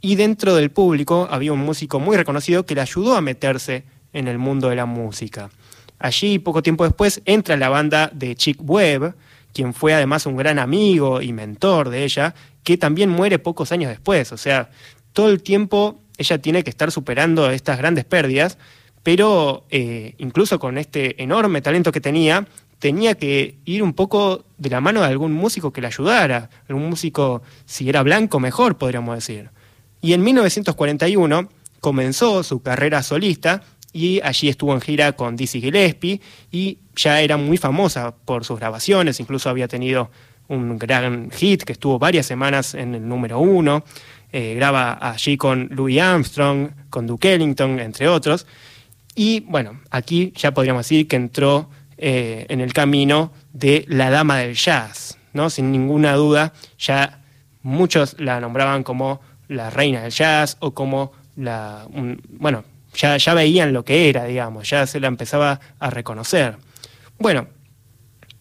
y 0.00 0.16
dentro 0.16 0.54
del 0.54 0.70
público 0.70 1.28
había 1.30 1.52
un 1.52 1.60
músico 1.60 2.00
muy 2.00 2.16
reconocido 2.16 2.66
que 2.66 2.74
le 2.74 2.80
ayudó 2.80 3.16
a 3.16 3.20
meterse 3.20 3.84
en 4.12 4.28
el 4.28 4.38
mundo 4.38 4.68
de 4.68 4.76
la 4.76 4.86
música. 4.86 5.50
Allí, 6.02 6.40
poco 6.40 6.64
tiempo 6.64 6.82
después, 6.82 7.22
entra 7.26 7.56
la 7.56 7.68
banda 7.68 8.10
de 8.12 8.34
Chick 8.34 8.58
Webb, 8.60 9.14
quien 9.54 9.72
fue 9.72 9.94
además 9.94 10.26
un 10.26 10.36
gran 10.36 10.58
amigo 10.58 11.22
y 11.22 11.32
mentor 11.32 11.90
de 11.90 12.02
ella, 12.02 12.34
que 12.64 12.76
también 12.76 13.08
muere 13.08 13.38
pocos 13.38 13.70
años 13.70 13.88
después. 13.88 14.32
O 14.32 14.36
sea, 14.36 14.70
todo 15.12 15.28
el 15.28 15.44
tiempo 15.44 16.00
ella 16.18 16.38
tiene 16.38 16.64
que 16.64 16.70
estar 16.70 16.90
superando 16.90 17.48
estas 17.52 17.78
grandes 17.78 18.04
pérdidas, 18.04 18.58
pero 19.04 19.64
eh, 19.70 20.14
incluso 20.18 20.58
con 20.58 20.76
este 20.76 21.22
enorme 21.22 21.62
talento 21.62 21.92
que 21.92 22.00
tenía, 22.00 22.48
tenía 22.80 23.14
que 23.14 23.60
ir 23.64 23.84
un 23.84 23.92
poco 23.92 24.44
de 24.58 24.70
la 24.70 24.80
mano 24.80 25.02
de 25.02 25.06
algún 25.06 25.32
músico 25.32 25.72
que 25.72 25.80
le 25.80 25.86
ayudara, 25.86 26.50
algún 26.68 26.88
músico, 26.88 27.42
si 27.64 27.88
era 27.88 28.02
blanco, 28.02 28.40
mejor, 28.40 28.76
podríamos 28.76 29.14
decir. 29.14 29.50
Y 30.00 30.14
en 30.14 30.24
1941 30.24 31.48
comenzó 31.78 32.42
su 32.42 32.60
carrera 32.60 33.04
solista 33.04 33.62
y 33.92 34.20
allí 34.22 34.48
estuvo 34.48 34.72
en 34.74 34.80
gira 34.80 35.12
con 35.12 35.36
Dizzy 35.36 35.60
Gillespie 35.60 36.20
y 36.50 36.78
ya 36.96 37.20
era 37.20 37.36
muy 37.36 37.56
famosa 37.56 38.14
por 38.14 38.44
sus 38.44 38.58
grabaciones, 38.58 39.20
incluso 39.20 39.50
había 39.50 39.68
tenido 39.68 40.10
un 40.48 40.78
gran 40.78 41.30
hit 41.30 41.62
que 41.62 41.72
estuvo 41.72 41.98
varias 41.98 42.26
semanas 42.26 42.74
en 42.74 42.94
el 42.94 43.06
número 43.06 43.38
uno, 43.38 43.84
eh, 44.32 44.54
graba 44.54 44.98
allí 45.00 45.36
con 45.36 45.68
Louis 45.70 46.00
Armstrong, 46.00 46.70
con 46.90 47.06
Duke 47.06 47.34
Ellington, 47.34 47.78
entre 47.80 48.08
otros, 48.08 48.46
y 49.14 49.40
bueno, 49.40 49.80
aquí 49.90 50.32
ya 50.36 50.52
podríamos 50.54 50.86
decir 50.86 51.06
que 51.06 51.16
entró 51.16 51.68
eh, 51.98 52.46
en 52.48 52.60
el 52.60 52.72
camino 52.72 53.32
de 53.52 53.84
la 53.88 54.10
dama 54.10 54.38
del 54.38 54.54
jazz, 54.54 55.18
¿no? 55.32 55.50
Sin 55.50 55.70
ninguna 55.70 56.14
duda, 56.14 56.52
ya 56.78 57.22
muchos 57.62 58.16
la 58.18 58.40
nombraban 58.40 58.82
como 58.82 59.20
la 59.48 59.70
reina 59.70 60.02
del 60.02 60.12
jazz 60.12 60.56
o 60.60 60.72
como 60.72 61.12
la, 61.36 61.86
bueno, 62.28 62.64
ya, 62.94 63.16
ya 63.16 63.34
veían 63.34 63.72
lo 63.72 63.84
que 63.84 64.08
era, 64.08 64.24
digamos, 64.24 64.68
ya 64.68 64.86
se 64.86 65.00
la 65.00 65.08
empezaba 65.08 65.60
a 65.78 65.90
reconocer. 65.90 66.56
Bueno, 67.18 67.48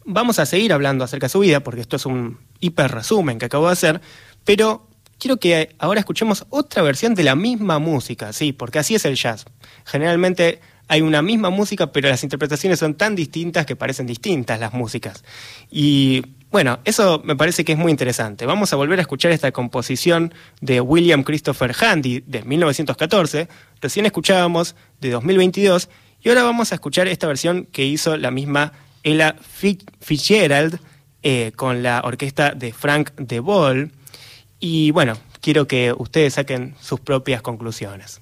vamos 0.05 0.39
a 0.39 0.45
seguir 0.45 0.73
hablando 0.73 1.03
acerca 1.03 1.25
de 1.25 1.29
su 1.29 1.39
vida, 1.39 1.61
porque 1.61 1.81
esto 1.81 1.95
es 1.95 2.05
un 2.05 2.39
hiper 2.59 2.91
resumen 2.91 3.39
que 3.39 3.45
acabo 3.45 3.67
de 3.67 3.73
hacer, 3.73 4.01
pero 4.43 4.87
quiero 5.19 5.37
que 5.37 5.75
ahora 5.79 5.99
escuchemos 5.99 6.45
otra 6.49 6.81
versión 6.81 7.15
de 7.15 7.23
la 7.23 7.35
misma 7.35 7.79
música, 7.79 8.33
sí, 8.33 8.53
porque 8.53 8.79
así 8.79 8.95
es 8.95 9.05
el 9.05 9.15
jazz. 9.15 9.45
Generalmente 9.85 10.59
hay 10.87 11.01
una 11.01 11.21
misma 11.21 11.49
música, 11.49 11.91
pero 11.91 12.09
las 12.09 12.23
interpretaciones 12.23 12.79
son 12.79 12.95
tan 12.95 13.15
distintas 13.15 13.65
que 13.65 13.75
parecen 13.75 14.07
distintas 14.07 14.59
las 14.59 14.73
músicas. 14.73 15.23
Y 15.69 16.23
bueno, 16.51 16.79
eso 16.83 17.21
me 17.23 17.35
parece 17.35 17.63
que 17.63 17.71
es 17.71 17.77
muy 17.77 17.91
interesante. 17.91 18.45
Vamos 18.45 18.73
a 18.73 18.75
volver 18.75 18.99
a 18.99 19.01
escuchar 19.01 19.31
esta 19.31 19.51
composición 19.51 20.33
de 20.59 20.81
William 20.81 21.23
Christopher 21.23 21.73
Handy 21.79 22.23
de 22.25 22.43
1914. 22.43 23.47
Recién 23.81 24.05
escuchábamos 24.05 24.75
de 24.99 25.11
2022 25.11 25.89
y 26.23 26.29
ahora 26.29 26.43
vamos 26.43 26.71
a 26.71 26.75
escuchar 26.75 27.07
esta 27.07 27.27
versión 27.27 27.65
que 27.71 27.85
hizo 27.85 28.17
la 28.17 28.31
misma 28.31 28.73
Ella 29.03 29.35
Fi- 29.41 29.79
Fitzgerald 30.01 30.79
eh, 31.23 31.51
con 31.55 31.83
la 31.83 32.01
orquesta 32.03 32.51
de 32.51 32.73
Frank 32.73 33.11
de 33.15 33.39
Boll. 33.39 33.91
Y 34.59 34.91
bueno, 34.91 35.17
quiero 35.39 35.67
que 35.67 35.93
ustedes 35.97 36.33
saquen 36.33 36.75
sus 36.81 36.99
propias 36.99 37.41
conclusiones. 37.41 38.21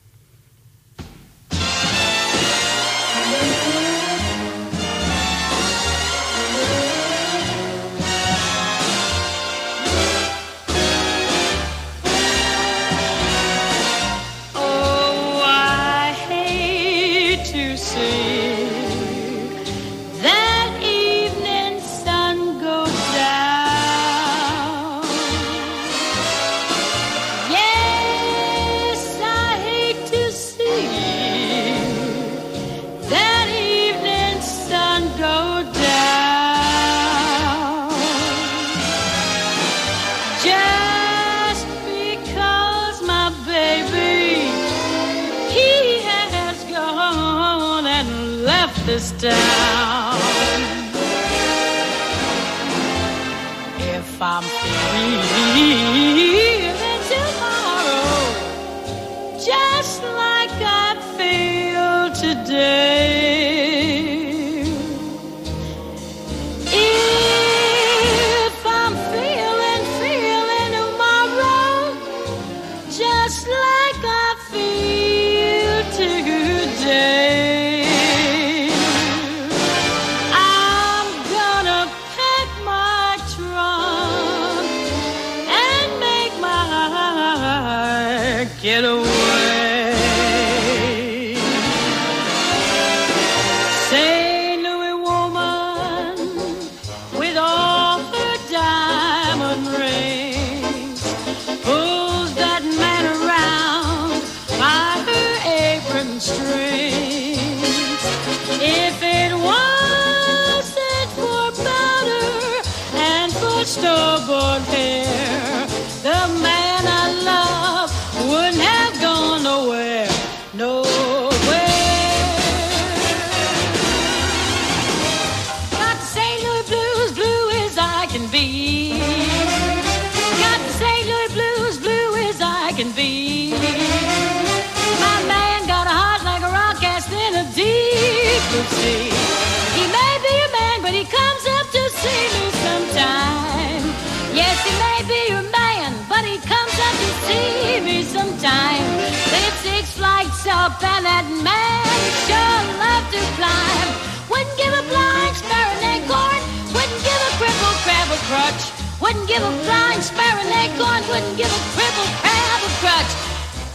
Up, 150.49 150.81
and 150.81 151.05
that 151.05 151.25
man 151.45 152.01
sure 152.25 152.61
love 152.81 153.05
to 153.13 153.21
climb. 153.37 153.89
Wouldn't 154.33 154.57
give 154.57 154.73
a 154.73 154.83
blind 154.89 155.33
sparrow 155.37 155.77
an 155.77 156.01
acorn, 156.01 156.41
wouldn't 156.73 157.01
give 157.05 157.21
a 157.21 157.31
crippled 157.37 157.77
crab 157.85 158.09
a 158.09 158.19
crutch. 158.25 158.63
Wouldn't 158.97 159.27
give 159.29 159.45
a 159.45 159.53
blind 159.63 160.01
sparrow 160.01 160.41
an 160.41 160.53
acorn, 160.65 161.05
wouldn't 161.05 161.37
give 161.37 161.53
a 161.53 161.61
crippled 161.77 162.13
crab 162.21 162.59
a 162.65 162.71
crutch. 162.81 163.11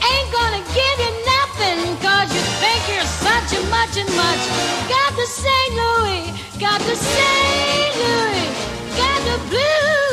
Ain't 0.02 0.30
gonna 0.34 0.62
give 0.74 0.96
you 0.98 1.12
nothing, 1.24 1.78
cause 2.02 2.28
you 2.34 2.42
think 2.58 2.80
you're 2.90 3.12
such 3.22 3.54
a 3.54 3.62
much 3.70 3.94
and 3.94 4.10
much. 4.18 4.42
Got 4.90 5.14
the 5.14 5.26
St. 5.30 5.72
Louis, 5.78 6.34
got 6.58 6.80
the 6.82 6.96
St. 6.98 7.92
Louis, 8.02 8.50
got 8.98 9.20
the 9.30 9.38
blues, 9.48 10.03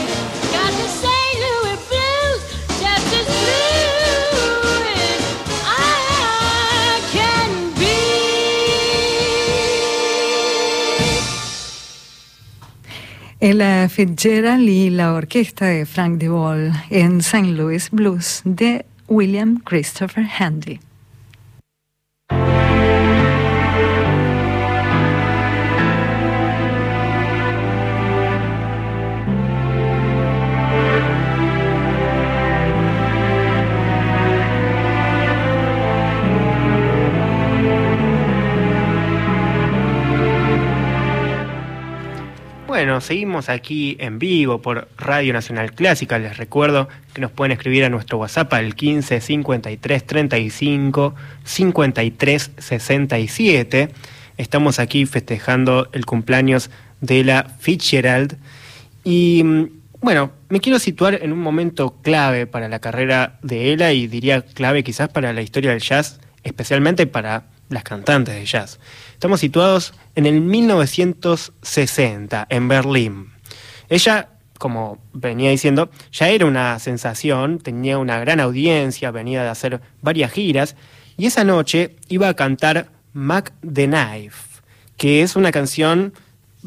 Got 0.52 0.72
the 0.72 0.88
St. 1.02 1.36
Louis 1.44 1.80
blues, 1.90 2.40
just 2.80 3.08
as 3.20 3.26
blue 3.42 4.84
as 4.94 5.20
I 5.64 7.00
can 7.12 7.50
be. 7.74 7.96
Ella 13.40 13.88
Fitzgerald 13.88 14.68
y 14.68 14.90
la 14.90 15.12
orquesta 15.12 15.66
de 15.66 15.84
Frank 15.84 16.18
DeVol 16.18 16.72
en 16.90 17.20
St. 17.20 17.48
Louis 17.48 17.88
Blues 17.90 18.42
de 18.44 18.86
William 19.08 19.60
Christopher 19.60 20.24
Handy. 20.24 20.80
Bueno, 42.86 43.00
seguimos 43.00 43.48
aquí 43.48 43.96
en 43.98 44.20
vivo 44.20 44.62
por 44.62 44.86
Radio 44.96 45.32
Nacional 45.32 45.72
Clásica. 45.72 46.20
Les 46.20 46.36
recuerdo 46.36 46.88
que 47.14 47.20
nos 47.20 47.32
pueden 47.32 47.50
escribir 47.50 47.84
a 47.84 47.90
nuestro 47.90 48.18
WhatsApp 48.18 48.54
al 48.54 48.76
15 48.76 49.20
53 49.20 50.06
35 50.06 51.14
53 51.42 52.50
67. 52.56 53.88
Estamos 54.36 54.78
aquí 54.78 55.04
festejando 55.04 55.88
el 55.90 56.06
cumpleaños 56.06 56.70
de 57.00 57.24
la 57.24 57.56
Fitzgerald. 57.58 58.38
Y 59.02 59.42
mm, 59.42 59.68
bueno, 60.00 60.30
me 60.48 60.60
quiero 60.60 60.78
situar 60.78 61.18
en 61.20 61.32
un 61.32 61.40
momento 61.40 61.96
clave 62.02 62.46
para 62.46 62.68
la 62.68 62.78
carrera 62.78 63.40
de 63.42 63.72
ella 63.72 63.90
y 63.90 64.06
diría 64.06 64.42
clave 64.42 64.84
quizás 64.84 65.08
para 65.08 65.32
la 65.32 65.42
historia 65.42 65.72
del 65.72 65.80
jazz, 65.80 66.20
especialmente 66.44 67.08
para 67.08 67.46
las 67.68 67.84
cantantes 67.84 68.34
de 68.34 68.44
jazz. 68.44 68.78
Estamos 69.12 69.40
situados 69.40 69.94
en 70.14 70.26
el 70.26 70.40
1960, 70.40 72.46
en 72.48 72.68
Berlín. 72.68 73.32
Ella, 73.88 74.28
como 74.58 74.98
venía 75.12 75.50
diciendo, 75.50 75.90
ya 76.12 76.28
era 76.28 76.46
una 76.46 76.78
sensación, 76.78 77.58
tenía 77.58 77.98
una 77.98 78.18
gran 78.18 78.40
audiencia, 78.40 79.10
venía 79.10 79.42
de 79.42 79.48
hacer 79.48 79.80
varias 80.02 80.32
giras, 80.32 80.76
y 81.16 81.26
esa 81.26 81.44
noche 81.44 81.96
iba 82.08 82.28
a 82.28 82.34
cantar 82.34 82.90
Mac 83.12 83.52
the 83.60 83.86
Knife, 83.86 84.60
que 84.96 85.22
es 85.22 85.36
una 85.36 85.52
canción 85.52 86.12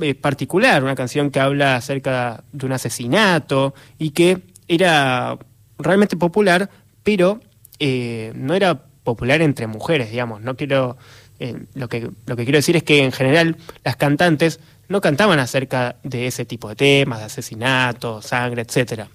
eh, 0.01 0.15
particular, 0.15 0.83
una 0.83 0.95
canción 0.95 1.29
que 1.29 1.39
habla 1.39 1.75
acerca 1.75 2.43
de 2.51 2.65
un 2.65 2.71
asesinato 2.71 3.73
y 3.97 4.11
que 4.11 4.41
era 4.67 5.37
realmente 5.77 6.15
popular, 6.15 6.69
pero 7.03 7.39
eh, 7.79 8.31
no 8.35 8.53
era 8.53 8.85
popular 9.09 9.41
entre 9.41 9.65
mujeres, 9.65 10.11
digamos. 10.11 10.41
No 10.41 10.55
quiero 10.55 10.97
eh, 11.39 11.55
lo, 11.73 11.87
que, 11.87 12.11
lo 12.25 12.35
que 12.35 12.43
quiero 12.43 12.57
decir 12.57 12.75
es 12.75 12.83
que 12.83 13.03
en 13.03 13.11
general 13.11 13.55
las 13.83 13.95
cantantes 13.95 14.59
no 14.89 15.01
cantaban 15.01 15.39
acerca 15.39 15.95
de 16.03 16.27
ese 16.27 16.45
tipo 16.45 16.67
de 16.69 16.75
temas, 16.75 17.19
de 17.19 17.25
asesinatos, 17.25 18.25
sangre, 18.25 18.63
etcétera, 18.63 19.07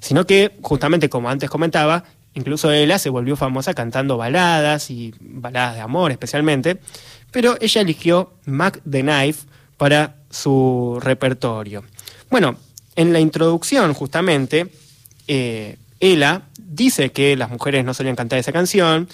sino 0.00 0.24
que 0.24 0.52
justamente 0.62 1.08
como 1.08 1.28
antes 1.28 1.50
comentaba, 1.50 2.04
incluso 2.34 2.70
ella 2.70 2.98
se 2.98 3.10
volvió 3.10 3.34
famosa 3.34 3.74
cantando 3.74 4.16
baladas 4.16 4.90
y 4.90 5.12
baladas 5.20 5.74
de 5.74 5.80
amor 5.80 6.12
especialmente, 6.12 6.78
pero 7.30 7.56
ella 7.60 7.80
eligió 7.80 8.34
Mac 8.46 8.80
the 8.88 9.02
Knife 9.02 9.46
para 9.76 10.16
su 10.30 10.98
repertorio. 11.02 11.82
Bueno, 12.30 12.56
en 12.94 13.12
la 13.12 13.20
introducción 13.20 13.92
justamente, 13.94 14.68
eh, 15.26 15.76
ella 15.98 16.42
dice 16.58 17.10
que 17.10 17.36
las 17.36 17.50
mujeres 17.50 17.84
no 17.84 17.92
solían 17.92 18.16
cantar 18.16 18.38
esa 18.38 18.52
canción 18.52 19.08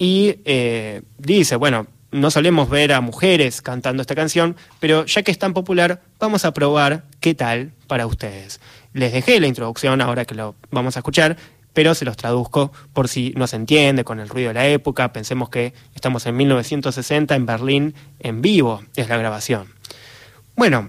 y 0.00 0.36
eh, 0.46 1.02
dice, 1.18 1.56
bueno, 1.56 1.86
no 2.10 2.30
solemos 2.30 2.70
ver 2.70 2.94
a 2.94 3.02
mujeres 3.02 3.60
cantando 3.60 4.00
esta 4.00 4.14
canción, 4.14 4.56
pero 4.80 5.04
ya 5.04 5.22
que 5.22 5.30
es 5.30 5.38
tan 5.38 5.52
popular, 5.52 6.00
vamos 6.18 6.46
a 6.46 6.54
probar 6.54 7.04
qué 7.20 7.34
tal 7.34 7.72
para 7.86 8.06
ustedes. 8.06 8.62
Les 8.94 9.12
dejé 9.12 9.38
la 9.40 9.46
introducción 9.46 10.00
ahora 10.00 10.24
que 10.24 10.34
lo 10.34 10.56
vamos 10.70 10.96
a 10.96 11.00
escuchar, 11.00 11.36
pero 11.74 11.94
se 11.94 12.06
los 12.06 12.16
traduzco 12.16 12.72
por 12.94 13.08
si 13.08 13.34
no 13.36 13.46
se 13.46 13.56
entiende 13.56 14.02
con 14.02 14.20
el 14.20 14.30
ruido 14.30 14.48
de 14.48 14.54
la 14.54 14.66
época. 14.68 15.12
Pensemos 15.12 15.50
que 15.50 15.74
estamos 15.94 16.24
en 16.24 16.34
1960 16.34 17.36
en 17.36 17.44
Berlín 17.44 17.94
en 18.20 18.40
vivo, 18.40 18.82
es 18.96 19.06
la 19.10 19.18
grabación. 19.18 19.68
Bueno, 20.56 20.88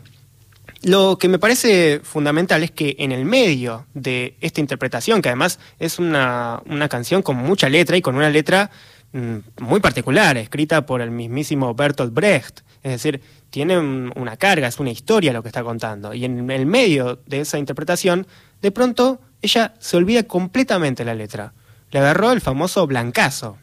lo 0.84 1.18
que 1.20 1.28
me 1.28 1.38
parece 1.38 2.00
fundamental 2.02 2.64
es 2.64 2.72
que 2.72 2.96
en 2.98 3.12
el 3.12 3.26
medio 3.26 3.86
de 3.94 4.36
esta 4.40 4.62
interpretación, 4.62 5.22
que 5.22 5.30
además 5.30 5.60
es 5.80 6.00
una, 6.00 6.62
una 6.66 6.88
canción 6.88 7.22
con 7.22 7.36
mucha 7.36 7.68
letra 7.68 7.98
y 7.98 8.02
con 8.02 8.16
una 8.16 8.30
letra 8.30 8.72
muy 9.14 9.80
particular, 9.82 10.38
escrita 10.38 10.86
por 10.86 11.02
el 11.02 11.12
mismísimo 11.12 11.74
Bertolt 11.74 12.14
Brecht, 12.14 12.62
es 12.84 12.92
decir, 12.94 13.22
tiene 13.50 13.78
un- 13.78 14.12
una 14.16 14.38
carga, 14.38 14.68
es 14.68 14.80
una 14.80 14.90
historia 14.92 15.34
lo 15.34 15.42
que 15.44 15.50
está 15.50 15.64
contando. 15.64 16.14
Y 16.14 16.26
en 16.26 16.50
el 16.50 16.66
medio 16.66 17.22
de 17.26 17.42
esa 17.42 17.58
interpretación, 17.60 18.26
de 18.62 18.72
pronto 18.72 19.20
ella 19.42 19.74
se 19.80 19.98
olvida 19.98 20.24
completamente 20.24 21.04
la 21.06 21.14
letra. 21.16 21.54
le 21.92 22.00
agarró 22.00 22.32
el 22.32 22.40
famoso 22.40 22.88
blancazo. 22.88 23.58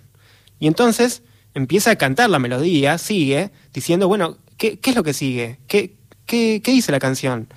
Y 0.58 0.66
entonces 0.66 1.22
empieza 1.54 1.92
a 1.92 1.96
cantar 1.96 2.28
la 2.28 2.38
melodía, 2.38 2.98
sigue, 2.98 3.50
diciendo, 3.72 4.06
bueno, 4.06 4.37
¿qué, 4.58 4.78
qué 4.78 4.90
es 4.90 4.96
lo 4.96 5.02
que 5.02 5.14
sigue? 5.14 5.58
¿Qué, 5.66 5.94
qué, 6.26 6.61
¿Qué 6.62 6.72
dice 6.72 6.92
la 6.92 6.98
canción? 6.98 7.48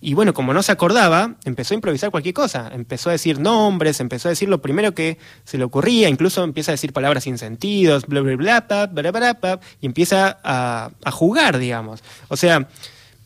Y 0.00 0.14
bueno, 0.14 0.32
como 0.32 0.54
no 0.54 0.62
se 0.62 0.70
acordaba, 0.70 1.34
empezó 1.44 1.74
a 1.74 1.76
improvisar 1.76 2.10
cualquier 2.10 2.34
cosa. 2.34 2.70
Empezó 2.72 3.08
a 3.08 3.12
decir 3.12 3.40
nombres, 3.40 3.98
empezó 4.00 4.28
a 4.28 4.30
decir 4.30 4.48
lo 4.48 4.62
primero 4.62 4.94
que 4.94 5.18
se 5.44 5.58
le 5.58 5.64
ocurría, 5.64 6.08
incluso 6.08 6.44
empieza 6.44 6.70
a 6.70 6.74
decir 6.74 6.92
palabras 6.92 7.24
sin 7.24 7.36
sentidos, 7.36 8.06
bla, 8.06 8.20
bla, 8.20 8.36
bla, 8.36 8.60
bla, 8.60 8.86
bla, 8.86 9.10
bla, 9.10 9.32
bla, 9.34 9.60
y 9.80 9.86
empieza 9.86 10.38
a, 10.44 10.90
a 11.04 11.10
jugar, 11.10 11.58
digamos. 11.58 12.04
O 12.28 12.36
sea, 12.36 12.68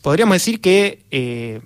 podríamos 0.01 0.35
decir 0.35 0.61
que 0.61 1.05
eh, 1.11 1.61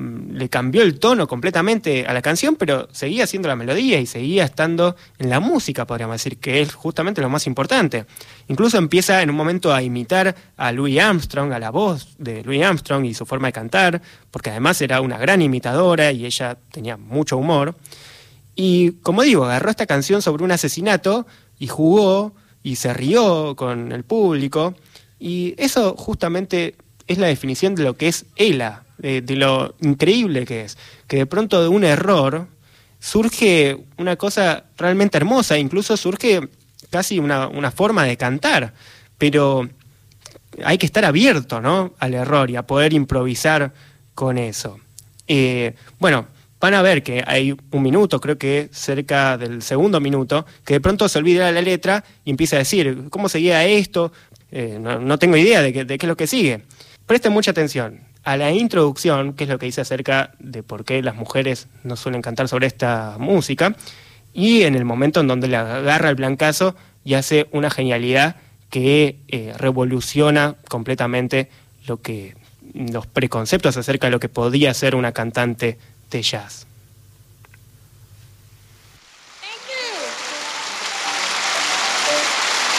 le 0.00 0.48
cambió 0.48 0.82
el 0.82 0.98
tono 0.98 1.28
completamente 1.28 2.06
a 2.06 2.14
la 2.14 2.22
canción, 2.22 2.56
pero 2.56 2.88
seguía 2.92 3.24
haciendo 3.24 3.48
la 3.48 3.56
melodía 3.56 4.00
y 4.00 4.06
seguía 4.06 4.44
estando 4.44 4.96
en 5.18 5.28
la 5.28 5.40
música, 5.40 5.86
podríamos 5.86 6.14
decir, 6.14 6.38
que 6.38 6.62
es 6.62 6.72
justamente 6.72 7.20
lo 7.20 7.28
más 7.28 7.46
importante. 7.46 8.06
Incluso 8.48 8.78
empieza 8.78 9.20
en 9.22 9.30
un 9.30 9.36
momento 9.36 9.74
a 9.74 9.82
imitar 9.82 10.34
a 10.56 10.72
Louis 10.72 10.98
Armstrong, 10.98 11.52
a 11.52 11.58
la 11.58 11.70
voz 11.70 12.14
de 12.18 12.42
Louis 12.42 12.62
Armstrong 12.62 13.04
y 13.04 13.14
su 13.14 13.26
forma 13.26 13.48
de 13.48 13.52
cantar, 13.52 14.00
porque 14.30 14.50
además 14.50 14.80
era 14.80 15.00
una 15.02 15.18
gran 15.18 15.42
imitadora 15.42 16.12
y 16.12 16.24
ella 16.24 16.56
tenía 16.72 16.96
mucho 16.96 17.36
humor. 17.36 17.76
Y 18.56 18.92
como 19.02 19.22
digo, 19.22 19.44
agarró 19.44 19.70
esta 19.70 19.86
canción 19.86 20.22
sobre 20.22 20.44
un 20.44 20.52
asesinato 20.52 21.26
y 21.58 21.66
jugó 21.66 22.34
y 22.62 22.76
se 22.76 22.94
rió 22.94 23.54
con 23.54 23.92
el 23.92 24.04
público. 24.04 24.74
Y 25.18 25.54
eso 25.58 25.94
justamente 25.96 26.76
es 27.06 27.18
la 27.18 27.26
definición 27.26 27.74
de 27.74 27.84
lo 27.84 27.96
que 27.96 28.08
es 28.08 28.24
Ela, 28.36 28.84
de, 29.00 29.22
de 29.22 29.36
lo 29.36 29.74
increíble 29.80 30.44
que 30.44 30.62
es. 30.62 30.78
Que 31.06 31.16
de 31.16 31.26
pronto 31.26 31.62
de 31.62 31.68
un 31.68 31.84
error 31.84 32.48
surge 33.00 33.78
una 33.96 34.16
cosa 34.16 34.64
realmente 34.76 35.16
hermosa, 35.16 35.58
incluso 35.58 35.96
surge 35.96 36.48
casi 36.90 37.18
una, 37.18 37.48
una 37.48 37.70
forma 37.70 38.04
de 38.04 38.16
cantar. 38.16 38.74
Pero 39.18 39.68
hay 40.64 40.78
que 40.78 40.86
estar 40.86 41.04
abierto 41.04 41.60
¿no? 41.60 41.94
al 41.98 42.14
error 42.14 42.50
y 42.50 42.56
a 42.56 42.66
poder 42.66 42.92
improvisar 42.92 43.72
con 44.14 44.38
eso. 44.38 44.78
Eh, 45.26 45.74
bueno, 45.98 46.26
van 46.60 46.74
a 46.74 46.82
ver 46.82 47.02
que 47.02 47.24
hay 47.26 47.56
un 47.70 47.82
minuto, 47.82 48.20
creo 48.20 48.36
que 48.36 48.68
cerca 48.72 49.38
del 49.38 49.62
segundo 49.62 50.00
minuto, 50.00 50.44
que 50.64 50.74
de 50.74 50.80
pronto 50.80 51.08
se 51.08 51.18
olvida 51.18 51.50
la 51.52 51.62
letra 51.62 52.04
y 52.24 52.30
empieza 52.30 52.56
a 52.56 52.60
decir, 52.60 53.04
¿cómo 53.10 53.28
seguía 53.28 53.64
esto? 53.64 54.12
Eh, 54.50 54.78
no, 54.80 55.18
tengo 55.18 55.36
idea 55.36 55.62
de, 55.62 55.72
de 55.84 55.98
qué 55.98 56.06
es 56.06 56.08
lo 56.08 56.16
que 56.16 56.26
sigue. 56.26 56.62
Presten 57.06 57.32
mucha 57.32 57.52
atención 57.52 58.09
a 58.24 58.36
la 58.36 58.52
introducción, 58.52 59.32
que 59.32 59.44
es 59.44 59.50
lo 59.50 59.58
que 59.58 59.66
dice 59.66 59.80
acerca 59.80 60.32
de 60.38 60.62
por 60.62 60.84
qué 60.84 61.02
las 61.02 61.14
mujeres 61.14 61.68
no 61.84 61.96
suelen 61.96 62.22
cantar 62.22 62.48
sobre 62.48 62.66
esta 62.66 63.16
música, 63.18 63.74
y 64.32 64.62
en 64.62 64.74
el 64.74 64.84
momento 64.84 65.20
en 65.20 65.26
donde 65.26 65.48
le 65.48 65.56
agarra 65.56 66.10
el 66.10 66.14
blancazo 66.14 66.76
y 67.04 67.14
hace 67.14 67.48
una 67.52 67.70
genialidad 67.70 68.36
que 68.68 69.16
eh, 69.28 69.52
revoluciona 69.56 70.56
completamente 70.68 71.48
lo 71.86 72.00
que 72.00 72.36
los 72.74 73.06
preconceptos 73.06 73.76
acerca 73.76 74.06
de 74.06 74.12
lo 74.12 74.20
que 74.20 74.28
podía 74.28 74.72
ser 74.74 74.94
una 74.94 75.12
cantante 75.12 75.78
de 76.10 76.22
jazz. 76.22 76.66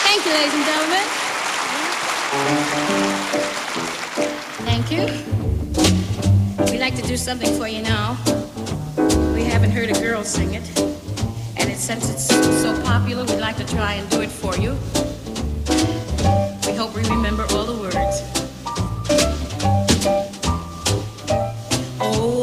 Thank 0.04 0.26
you. 0.26 0.32
Ladies 0.32 0.54
and 0.54 0.64
gentlemen. 0.64 1.22
Do 7.12 7.18
something 7.18 7.54
for 7.58 7.68
you 7.68 7.82
now. 7.82 8.16
We 9.34 9.44
haven't 9.44 9.70
heard 9.70 9.90
a 9.90 10.00
girl 10.00 10.24
sing 10.24 10.54
it. 10.54 10.66
And 11.58 11.68
it, 11.68 11.76
since 11.76 12.08
it's 12.08 12.24
so 12.24 12.72
popular, 12.84 13.26
we'd 13.26 13.38
like 13.38 13.58
to 13.58 13.66
try 13.66 13.96
and 13.96 14.08
do 14.08 14.22
it 14.22 14.30
for 14.30 14.56
you. 14.56 14.78
We 16.66 16.74
hope 16.74 16.96
we 16.96 17.02
remember 17.02 17.42
all 17.50 17.66
the 17.66 17.76
words. 17.82 18.22
Oh, 22.00 22.42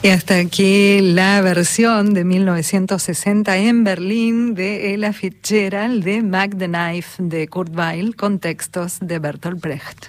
Y 0.00 0.08
hasta 0.10 0.38
aquí 0.38 1.00
la 1.00 1.40
versión 1.40 2.14
de 2.14 2.24
1960 2.24 3.56
en 3.56 3.82
Berlín 3.82 4.54
de 4.54 4.94
Ella 4.94 5.12
Fitzgerald 5.12 6.04
de 6.04 6.22
Mac 6.22 6.56
the 6.56 6.68
Knife 6.68 7.20
de 7.20 7.48
Kurt 7.48 7.76
Weill 7.76 8.14
con 8.14 8.38
textos 8.38 8.98
de 9.00 9.18
Bertolt 9.18 9.60
Brecht. 9.60 10.06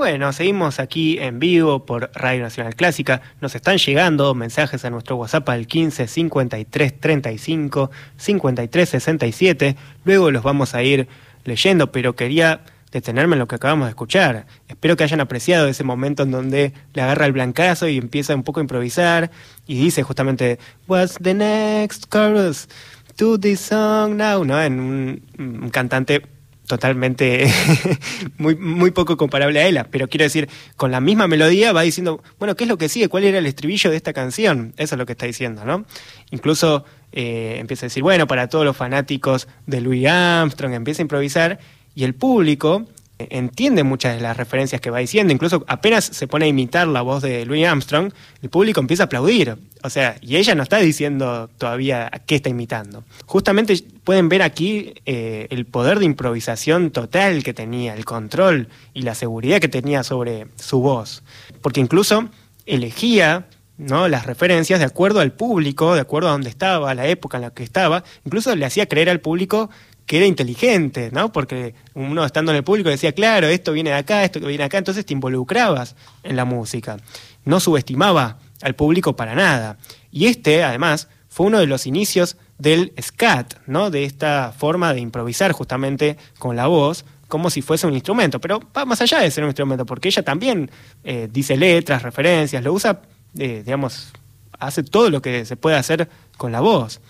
Bueno, 0.00 0.32
seguimos 0.32 0.80
aquí 0.80 1.18
en 1.18 1.38
vivo 1.38 1.84
por 1.84 2.10
Radio 2.14 2.40
Nacional 2.40 2.74
Clásica. 2.74 3.20
Nos 3.42 3.54
están 3.54 3.76
llegando 3.76 4.34
mensajes 4.34 4.82
a 4.86 4.88
nuestro 4.88 5.16
WhatsApp 5.16 5.46
al 5.50 5.66
15 5.66 6.06
53 6.08 7.00
35 7.00 7.90
53 8.16 8.88
67. 8.88 9.76
Luego 10.06 10.30
los 10.30 10.42
vamos 10.42 10.74
a 10.74 10.82
ir 10.82 11.06
leyendo, 11.44 11.92
pero 11.92 12.16
quería 12.16 12.62
detenerme 12.90 13.34
en 13.34 13.40
lo 13.40 13.46
que 13.46 13.56
acabamos 13.56 13.88
de 13.88 13.90
escuchar. 13.90 14.46
Espero 14.68 14.96
que 14.96 15.04
hayan 15.04 15.20
apreciado 15.20 15.68
ese 15.68 15.84
momento 15.84 16.22
en 16.22 16.30
donde 16.30 16.72
le 16.94 17.02
agarra 17.02 17.26
el 17.26 17.32
blancazo 17.32 17.86
y 17.86 17.98
empieza 17.98 18.34
un 18.34 18.42
poco 18.42 18.60
a 18.60 18.62
improvisar 18.62 19.30
y 19.66 19.78
dice 19.78 20.02
justamente 20.02 20.58
What's 20.88 21.18
the 21.22 21.34
next 21.34 22.06
chorus 22.10 22.70
to 23.16 23.38
this 23.38 23.60
song 23.60 24.16
now? 24.16 24.46
¿No? 24.46 24.62
En 24.62 24.80
un, 24.80 25.22
un 25.38 25.68
cantante 25.68 26.39
totalmente 26.70 27.52
muy, 28.38 28.54
muy 28.54 28.92
poco 28.92 29.16
comparable 29.16 29.58
a 29.58 29.66
ella, 29.66 29.88
pero 29.90 30.06
quiero 30.06 30.22
decir, 30.22 30.48
con 30.76 30.92
la 30.92 31.00
misma 31.00 31.26
melodía 31.26 31.72
va 31.72 31.82
diciendo, 31.82 32.22
bueno, 32.38 32.54
¿qué 32.54 32.62
es 32.62 32.68
lo 32.68 32.78
que 32.78 32.88
sigue? 32.88 33.08
¿Cuál 33.08 33.24
era 33.24 33.38
el 33.38 33.46
estribillo 33.46 33.90
de 33.90 33.96
esta 33.96 34.12
canción? 34.12 34.72
Eso 34.76 34.94
es 34.94 34.98
lo 35.00 35.04
que 35.04 35.12
está 35.12 35.26
diciendo, 35.26 35.64
¿no? 35.64 35.84
Incluso 36.30 36.84
eh, 37.10 37.56
empieza 37.58 37.86
a 37.86 37.88
decir, 37.88 38.04
bueno, 38.04 38.28
para 38.28 38.48
todos 38.48 38.64
los 38.64 38.76
fanáticos 38.76 39.48
de 39.66 39.80
Louis 39.80 40.06
Armstrong, 40.06 40.72
empieza 40.74 41.02
a 41.02 41.06
improvisar 41.06 41.58
y 41.96 42.04
el 42.04 42.14
público 42.14 42.86
entiende 43.30 43.84
muchas 43.84 44.16
de 44.16 44.22
las 44.22 44.36
referencias 44.36 44.80
que 44.80 44.90
va 44.90 44.98
diciendo, 44.98 45.32
incluso 45.32 45.64
apenas 45.66 46.04
se 46.04 46.26
pone 46.26 46.46
a 46.46 46.48
imitar 46.48 46.88
la 46.88 47.02
voz 47.02 47.22
de 47.22 47.44
Louis 47.44 47.66
Armstrong, 47.66 48.12
el 48.42 48.48
público 48.50 48.80
empieza 48.80 49.04
a 49.04 49.06
aplaudir. 49.06 49.56
O 49.82 49.90
sea, 49.90 50.16
y 50.20 50.36
ella 50.36 50.54
no 50.54 50.62
está 50.62 50.78
diciendo 50.78 51.48
todavía 51.58 52.10
a 52.12 52.18
qué 52.18 52.36
está 52.36 52.50
imitando. 52.50 53.04
Justamente 53.26 53.74
pueden 54.04 54.28
ver 54.28 54.42
aquí 54.42 54.94
eh, 55.06 55.46
el 55.50 55.64
poder 55.66 55.98
de 55.98 56.04
improvisación 56.04 56.90
total 56.90 57.42
que 57.42 57.54
tenía, 57.54 57.94
el 57.94 58.04
control 58.04 58.68
y 58.92 59.02
la 59.02 59.14
seguridad 59.14 59.60
que 59.60 59.68
tenía 59.68 60.02
sobre 60.02 60.46
su 60.56 60.80
voz. 60.80 61.22
Porque 61.62 61.80
incluso 61.80 62.28
elegía 62.66 63.46
¿no? 63.78 64.08
las 64.08 64.26
referencias 64.26 64.78
de 64.78 64.84
acuerdo 64.84 65.20
al 65.20 65.32
público, 65.32 65.94
de 65.94 66.02
acuerdo 66.02 66.28
a 66.28 66.32
dónde 66.32 66.50
estaba, 66.50 66.90
a 66.90 66.94
la 66.94 67.06
época 67.06 67.38
en 67.38 67.42
la 67.42 67.50
que 67.50 67.62
estaba, 67.62 68.04
incluso 68.26 68.54
le 68.54 68.66
hacía 68.66 68.86
creer 68.86 69.08
al 69.08 69.20
público 69.20 69.70
que 70.10 70.16
era 70.16 70.26
inteligente, 70.26 71.10
¿no? 71.12 71.30
Porque 71.30 71.72
uno 71.94 72.24
estando 72.24 72.50
en 72.50 72.56
el 72.56 72.64
público 72.64 72.90
decía, 72.90 73.12
claro, 73.12 73.46
esto 73.46 73.70
viene 73.70 73.90
de 73.90 73.96
acá, 73.96 74.24
esto 74.24 74.40
viene 74.40 74.58
de 74.58 74.64
acá, 74.64 74.76
entonces 74.76 75.06
te 75.06 75.12
involucrabas 75.12 75.94
en 76.24 76.34
la 76.34 76.44
música. 76.44 76.96
No 77.44 77.60
subestimaba 77.60 78.40
al 78.60 78.74
público 78.74 79.14
para 79.14 79.36
nada. 79.36 79.78
Y 80.10 80.26
este, 80.26 80.64
además, 80.64 81.06
fue 81.28 81.46
uno 81.46 81.60
de 81.60 81.68
los 81.68 81.86
inicios 81.86 82.36
del 82.58 82.92
scat, 83.00 83.54
¿no? 83.68 83.92
De 83.92 84.02
esta 84.02 84.52
forma 84.52 84.92
de 84.92 84.98
improvisar 84.98 85.52
justamente 85.52 86.16
con 86.40 86.56
la 86.56 86.66
voz, 86.66 87.04
como 87.28 87.48
si 87.48 87.62
fuese 87.62 87.86
un 87.86 87.94
instrumento. 87.94 88.40
Pero 88.40 88.60
va 88.76 88.84
más 88.84 89.00
allá 89.00 89.20
de 89.20 89.30
ser 89.30 89.44
un 89.44 89.50
instrumento, 89.50 89.86
porque 89.86 90.08
ella 90.08 90.24
también 90.24 90.72
eh, 91.04 91.28
dice 91.30 91.56
letras, 91.56 92.02
referencias, 92.02 92.64
lo 92.64 92.72
usa, 92.72 93.00
eh, 93.38 93.62
digamos, 93.64 94.10
hace 94.58 94.82
todo 94.82 95.08
lo 95.08 95.22
que 95.22 95.44
se 95.44 95.54
puede 95.54 95.76
hacer 95.76 96.08
con 96.36 96.50
la 96.50 96.58
voz. 96.58 97.00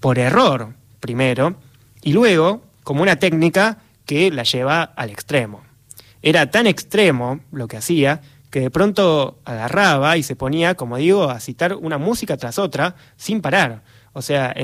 Por 0.00 0.18
error, 0.18 0.72
primero, 0.98 1.56
y 2.02 2.12
luego 2.12 2.62
como 2.82 3.02
una 3.02 3.16
técnica 3.16 3.78
que 4.04 4.30
la 4.30 4.42
lleva 4.42 4.82
al 4.82 5.10
extremo. 5.10 5.62
Era 6.20 6.50
tan 6.50 6.66
extremo 6.66 7.40
lo 7.50 7.68
que 7.68 7.76
hacía 7.76 8.20
que 8.50 8.60
de 8.60 8.70
pronto 8.70 9.38
agarraba 9.46 10.18
y 10.18 10.22
se 10.22 10.36
ponía, 10.36 10.74
como 10.74 10.98
digo, 10.98 11.30
a 11.30 11.40
citar 11.40 11.74
una 11.74 11.96
música 11.96 12.36
tras 12.36 12.58
otra 12.58 12.96
sin 13.16 13.40
parar. 13.40 13.82
O 14.12 14.20
sea, 14.20 14.54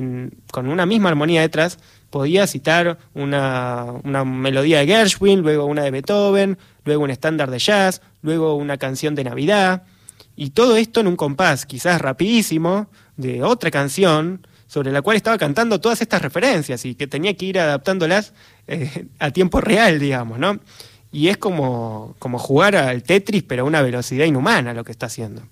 con 0.52 0.68
una 0.68 0.84
misma 0.84 1.08
armonía 1.08 1.40
detrás 1.40 1.78
podía 2.10 2.46
citar 2.46 2.98
una, 3.14 3.86
una, 4.04 4.24
melodía 4.26 4.80
de 4.80 4.86
Gershwin, 4.86 5.40
luego 5.40 5.64
una 5.64 5.84
de 5.84 5.90
Beethoven, 5.90 6.58
luego 6.84 7.02
un 7.02 7.10
estándar 7.10 7.50
de 7.50 7.58
jazz, 7.58 8.02
luego 8.20 8.56
una 8.56 8.76
canción 8.76 9.14
de 9.14 9.24
Navidad, 9.24 9.84
y 10.36 10.50
todo 10.50 10.76
esto 10.76 11.00
en 11.00 11.06
un 11.06 11.16
compás 11.16 11.64
quizás 11.64 12.00
rapidísimo 12.00 12.88
de 13.16 13.42
otra 13.42 13.70
canción 13.70 14.46
sobre 14.68 14.92
la 14.92 15.02
cual 15.02 15.16
estaba 15.16 15.38
cantando 15.38 15.80
todas 15.80 16.00
estas 16.00 16.22
referencias 16.22 16.84
y 16.84 16.94
que 16.94 17.06
tenía 17.06 17.34
que 17.34 17.46
ir 17.46 17.58
adaptándolas 17.58 18.34
eh, 18.68 19.06
a 19.18 19.30
tiempo 19.30 19.60
real, 19.60 19.98
digamos, 19.98 20.38
¿no? 20.38 20.60
Y 21.10 21.28
es 21.28 21.38
como, 21.38 22.14
como 22.18 22.38
jugar 22.38 22.76
al 22.76 23.02
Tetris, 23.02 23.42
pero 23.42 23.62
a 23.62 23.66
una 23.66 23.80
velocidad 23.80 24.26
inhumana 24.26 24.74
lo 24.74 24.84
que 24.84 24.92
está 24.92 25.06
haciendo. 25.06 25.42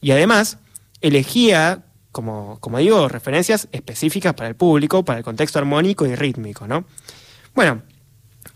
Y 0.00 0.12
además, 0.12 0.58
elegía, 1.00 1.82
como, 2.12 2.58
como 2.60 2.78
digo, 2.78 3.08
referencias 3.08 3.68
específicas 3.72 4.34
para 4.34 4.48
el 4.48 4.54
público, 4.54 5.04
para 5.04 5.18
el 5.18 5.24
contexto 5.24 5.58
armónico 5.58 6.06
y 6.06 6.14
rítmico, 6.14 6.68
¿no? 6.68 6.84
Bueno, 7.56 7.82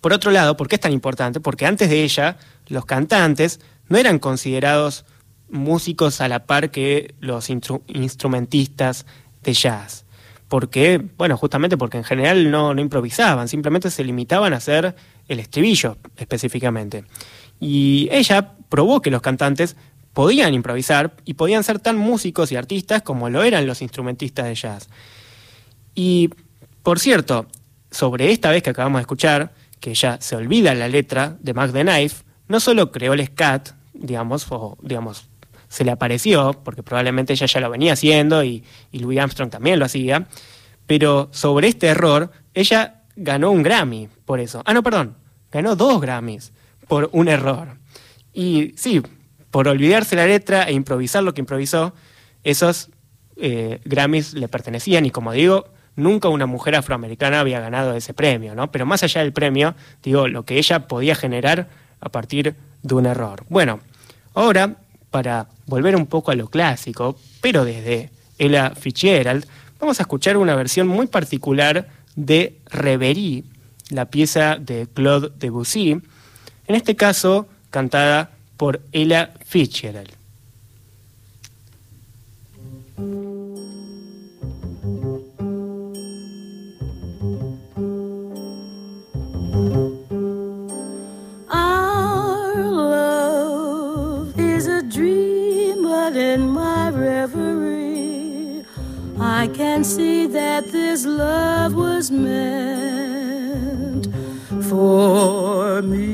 por 0.01 0.13
otro 0.13 0.31
lado, 0.31 0.57
¿por 0.57 0.69
qué 0.69 0.77
es 0.77 0.81
tan 0.81 0.93
importante? 0.93 1.41
Porque 1.41 1.67
antes 1.67 1.91
de 1.91 2.05
ella, 2.05 2.37
los 2.69 2.85
cantantes 2.85 3.59
no 3.89 3.99
eran 3.99 4.21
considerados 4.21 5.05
músicos 5.51 6.21
a 6.21 6.29
la 6.29 6.47
par 6.47 6.71
que 6.71 7.15
los 7.21 7.49
instrumentistas 7.51 9.07
de 9.49 9.55
jazz. 9.55 10.05
Porque, 10.49 11.03
bueno, 11.19 11.37
justamente 11.37 11.77
porque 11.77 11.99
en 11.99 12.05
general 12.05 12.51
no, 12.51 12.73
no 12.73 12.81
improvisaban, 12.81 13.49
simplemente 13.49 13.91
se 13.91 14.05
limitaban 14.05 14.55
a 14.55 14.57
hacer 14.57 14.95
el 15.29 15.41
estribillo 15.41 15.99
específicamente. 16.17 17.05
Y 17.61 18.09
ella 18.11 18.55
probó 18.69 19.03
que 19.03 19.11
los 19.11 19.21
cantantes 19.21 19.77
podían 20.15 20.55
improvisar 20.55 21.15
y 21.25 21.35
podían 21.35 21.65
ser 21.65 21.81
tan 21.81 21.97
músicos 21.97 22.51
y 22.51 22.57
artistas 22.57 23.03
como 23.03 23.29
lo 23.29 23.43
eran 23.43 23.67
los 23.67 23.83
instrumentistas 23.83 24.47
de 24.47 24.55
jazz. 24.55 24.89
Y, 25.95 26.31
por 26.83 26.99
cierto, 26.99 27.47
sobre 27.91 28.33
esta 28.33 28.51
vez 28.51 28.63
que 28.63 28.71
acabamos 28.71 28.99
de 28.99 29.03
escuchar, 29.03 29.53
que 29.81 29.95
ya 29.95 30.19
se 30.21 30.35
olvida 30.35 30.75
la 30.75 30.89
letra 30.89 31.37
de 31.41 31.55
Mac 31.55 31.73
the 31.73 31.83
Knife, 31.83 32.25
no 32.49 32.61
solo 32.61 32.91
creó 32.91 33.13
el 33.13 33.27
scat, 33.27 33.71
digamos, 33.93 34.47
o 34.51 34.79
digamos, 34.83 35.29
se 35.69 35.85
le 35.85 35.91
apareció, 35.91 36.53
porque 36.65 36.83
probablemente 36.83 37.33
ella 37.33 37.47
ya 37.47 37.61
lo 37.61 37.71
venía 37.71 37.93
haciendo 37.93 38.43
y, 38.43 38.65
Louis 38.93 39.19
Armstrong 39.19 39.51
también 39.51 39.79
lo 39.79 39.85
hacía, 39.85 40.27
pero 40.87 41.29
sobre 41.33 41.69
este 41.69 41.89
error 41.89 42.31
ella 42.55 43.03
ganó 43.17 43.51
un 43.51 43.63
Grammy 43.63 44.09
por 44.25 44.41
eso. 44.41 44.63
Ah, 44.65 44.75
no, 44.75 44.83
perdón, 44.83 45.17
ganó 45.53 45.77
dos 45.77 46.01
Grammys 46.01 46.53
por 46.87 47.11
un 47.13 47.29
error. 47.29 47.77
Y 48.33 48.75
sí, 48.77 49.03
por 49.51 49.69
olvidarse 49.69 50.17
la 50.17 50.27
letra 50.27 50.65
e 50.65 50.73
improvisar 50.73 51.23
lo 51.23 51.35
que 51.35 51.41
improvisó, 51.41 51.93
esos 52.45 52.91
eh, 53.37 53.81
Grammys 53.85 54.35
le 54.35 54.49
pertenecían 54.49 55.07
y 55.07 55.11
como 55.11 55.33
digo, 55.33 55.67
nunca 55.97 56.29
una 56.29 56.47
mujer 56.47 56.77
afroamericana 56.77 57.41
había 57.41 57.61
ganado 57.61 57.95
ese 57.95 58.15
premio, 58.15 58.55
¿no? 58.55 58.71
Pero 58.71 58.87
más 58.87 59.03
allá 59.03 59.21
del 59.21 59.33
premio, 59.33 59.75
digo, 60.03 60.29
lo 60.29 60.45
que 60.45 60.59
ella 60.59 60.87
podía 60.87 61.15
generar 61.15 61.69
a 62.01 62.09
partir 62.09 62.55
de 62.83 62.95
un 62.95 63.07
error. 63.07 63.45
Bueno, 63.49 63.81
ahora, 64.35 64.77
para 65.11 65.49
volver 65.67 65.97
un 65.97 66.07
poco 66.07 66.31
a 66.31 66.35
lo 66.35 66.49
clásico, 66.49 67.19
pero 67.41 67.65
desde 67.65 68.11
Ella 68.39 68.73
Fitzgerald, 68.75 69.47
vamos 69.81 70.01
a 70.01 70.03
escuchar 70.03 70.37
una 70.37 70.55
versión 70.55 70.87
muy 70.87 71.07
particular 71.07 71.89
de 72.17 72.57
Reverie, 72.67 73.45
la 73.91 74.07
pieza 74.07 74.57
de 74.57 74.87
Claude 74.93 75.31
Debussy, 75.39 75.91
en 75.91 76.75
este 76.75 76.97
caso 76.97 77.49
cantada 77.71 78.31
por 78.57 78.81
Ella 78.93 79.33
Fitzgerald. 79.47 80.18
In 96.39 96.51
my 96.51 96.91
reverie, 96.91 98.65
I 99.19 99.49
can 99.49 99.83
see 99.83 100.27
that 100.29 100.71
this 100.71 101.05
love 101.05 101.75
was 101.75 102.11
meant 102.11 104.05
for 104.71 105.83
me. 105.83 106.09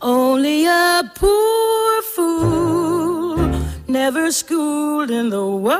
Only 0.00 0.66
a 0.66 1.02
poor 1.14 2.02
fool, 2.14 3.36
never 3.86 4.32
schooled 4.32 5.10
in 5.10 5.28
the 5.28 5.46
whirlpool 5.64 5.78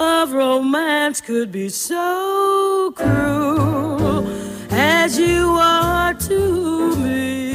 of 0.00 0.32
romance, 0.32 1.20
could 1.20 1.50
be 1.52 1.68
so 1.68 2.92
cruel 2.96 4.26
as 4.70 5.18
you 5.18 5.50
are 5.60 6.14
to 6.14 6.96
me. 6.96 7.47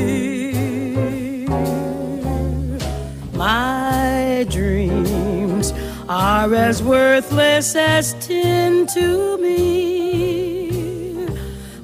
Dreams 4.45 5.73
are 6.09 6.53
as 6.53 6.83
worthless 6.83 7.75
as 7.75 8.13
tin 8.25 8.85
to 8.87 9.37
me. 9.37 11.25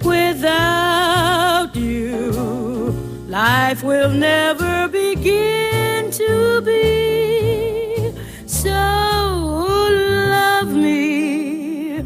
Without 0.03 1.75
you, 1.75 2.91
life 3.27 3.83
will 3.83 4.09
never 4.09 4.87
begin 4.89 6.11
to 6.11 6.61
be. 6.61 8.13
So 8.45 8.69
love 8.69 10.73
me 10.73 12.03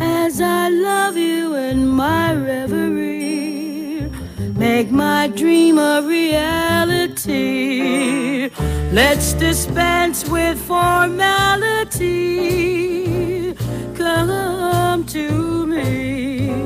as 0.00 0.40
I 0.40 0.68
love 0.68 1.16
you 1.16 1.54
in 1.54 1.88
my 1.88 2.34
reverie. 2.34 4.10
Make 4.54 4.90
my 4.90 5.28
dream 5.28 5.78
a 5.78 6.02
reality. 6.02 6.83
Let's 8.92 9.32
dispense 9.34 10.28
with 10.28 10.58
formality. 10.58 11.94
Come 13.94 15.04
to 15.06 15.66
me 15.66 16.63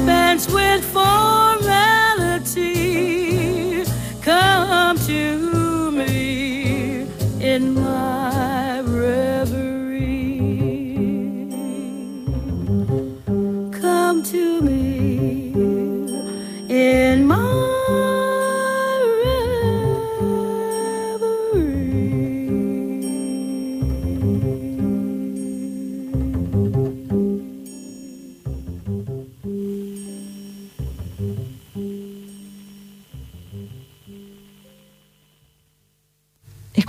spend 0.00 0.39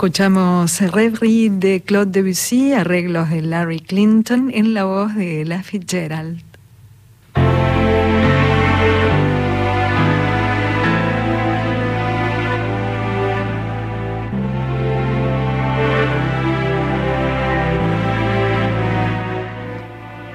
Escuchamos 0.02 0.80
Reverie 0.80 1.48
de 1.48 1.80
Claude 1.80 2.10
Debussy, 2.10 2.72
arreglos 2.72 3.30
de 3.30 3.40
Larry 3.40 3.78
Clinton 3.78 4.50
en 4.52 4.74
la 4.74 4.82
voz 4.82 5.14
de 5.14 5.42
Ella 5.42 5.62
Fitzgerald. 5.62 6.42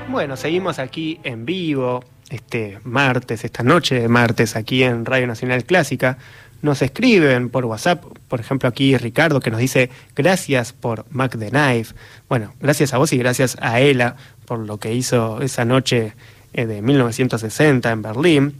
Bueno, 0.09 0.37
seguimos 0.37 0.79
aquí 0.79 1.19
en 1.23 1.45
vivo, 1.45 2.05
este 2.29 2.79
martes, 2.85 3.43
esta 3.43 3.63
noche 3.63 3.99
de 3.99 4.07
martes, 4.07 4.55
aquí 4.55 4.83
en 4.83 5.03
Radio 5.03 5.27
Nacional 5.27 5.65
Clásica. 5.65 6.17
Nos 6.61 6.81
escriben 6.81 7.49
por 7.49 7.65
WhatsApp, 7.65 8.03
por 8.27 8.39
ejemplo, 8.39 8.67
aquí 8.67 8.97
Ricardo, 8.97 9.39
que 9.39 9.51
nos 9.51 9.59
dice 9.59 9.89
gracias 10.15 10.73
por 10.73 11.05
Mac 11.09 11.37
the 11.37 11.49
Knife. 11.49 11.93
Bueno, 12.27 12.53
gracias 12.59 12.93
a 12.93 12.97
vos 12.97 13.13
y 13.13 13.17
gracias 13.17 13.57
a 13.61 13.79
Ela 13.79 14.15
por 14.45 14.59
lo 14.59 14.77
que 14.77 14.93
hizo 14.93 15.41
esa 15.41 15.65
noche 15.65 16.13
eh, 16.53 16.65
de 16.65 16.81
1960 16.81 17.91
en 17.91 18.01
Berlín. 18.01 18.55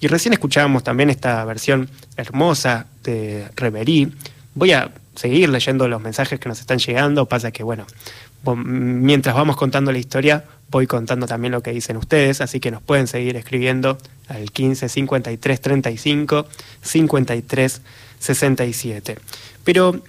Y 0.00 0.08
recién 0.08 0.32
escuchábamos 0.32 0.82
también 0.82 1.10
esta 1.10 1.44
versión 1.44 1.88
hermosa 2.16 2.86
de 3.04 3.48
Reverie. 3.56 4.08
Voy 4.54 4.72
a 4.72 4.90
seguir 5.14 5.48
leyendo 5.48 5.86
los 5.88 6.02
mensajes 6.02 6.40
que 6.40 6.48
nos 6.48 6.60
están 6.60 6.78
llegando. 6.78 7.26
Pasa 7.26 7.52
que, 7.52 7.62
bueno, 7.62 7.86
mientras 8.56 9.34
vamos 9.34 9.56
contando 9.56 9.92
la 9.92 9.98
historia, 9.98 10.44
voy 10.72 10.88
contando 10.88 11.28
también 11.28 11.52
lo 11.52 11.62
que 11.62 11.70
dicen 11.70 11.96
ustedes. 11.96 12.40
Así 12.40 12.58
que 12.58 12.72
nos 12.72 12.82
pueden 12.82 13.06
seguir 13.06 13.36
escribiendo 13.36 13.98
al 14.26 14.50
15 14.50 14.88
53 14.88 15.60
35 15.60 16.46
53 16.80 17.82
67. 18.18 19.18
Pero 19.62 20.02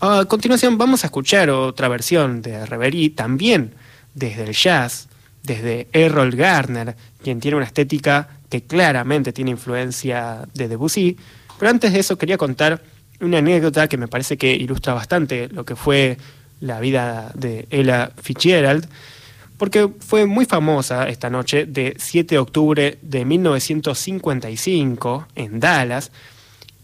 a 0.00 0.26
continuación 0.26 0.76
vamos 0.76 1.04
a 1.04 1.06
escuchar 1.06 1.48
otra 1.48 1.88
versión 1.88 2.42
de 2.42 2.66
Reverie, 2.66 3.10
también 3.10 3.72
desde 4.14 4.44
el 4.44 4.52
jazz, 4.52 5.08
desde 5.42 5.88
Errol 5.92 6.32
Garner, 6.32 6.96
quien 7.22 7.40
tiene 7.40 7.56
una 7.56 7.66
estética 7.66 8.28
que 8.50 8.62
claramente 8.62 9.32
tiene 9.32 9.52
influencia 9.52 10.46
de 10.54 10.68
Debussy. 10.68 11.16
Pero 11.58 11.70
antes 11.70 11.92
de 11.92 12.00
eso 12.00 12.18
quería 12.18 12.36
contar 12.36 12.82
una 13.20 13.38
anécdota 13.38 13.88
que 13.88 13.96
me 13.96 14.08
parece 14.08 14.36
que 14.36 14.52
ilustra 14.52 14.94
bastante 14.94 15.48
lo 15.48 15.64
que 15.64 15.76
fue 15.76 16.18
la 16.60 16.80
vida 16.80 17.32
de 17.34 17.66
Ella 17.70 18.12
Fitzgerald, 18.20 18.88
porque 19.58 19.90
fue 19.98 20.24
muy 20.24 20.46
famosa 20.46 21.08
esta 21.08 21.28
noche 21.28 21.66
de 21.66 21.94
7 21.98 22.36
de 22.36 22.38
octubre 22.38 22.98
de 23.02 23.24
1955 23.24 25.26
en 25.34 25.60
Dallas, 25.60 26.12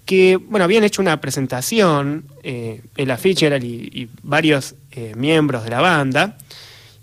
que 0.04 0.36
bueno, 0.36 0.64
habían 0.64 0.84
hecho 0.84 1.00
una 1.00 1.20
presentación, 1.20 2.24
eh, 2.42 2.82
Ella 2.96 3.16
Fitzgerald 3.16 3.64
y, 3.64 3.88
y 3.92 4.08
varios 4.22 4.74
eh, 4.90 5.14
miembros 5.16 5.64
de 5.64 5.70
la 5.70 5.80
banda, 5.80 6.36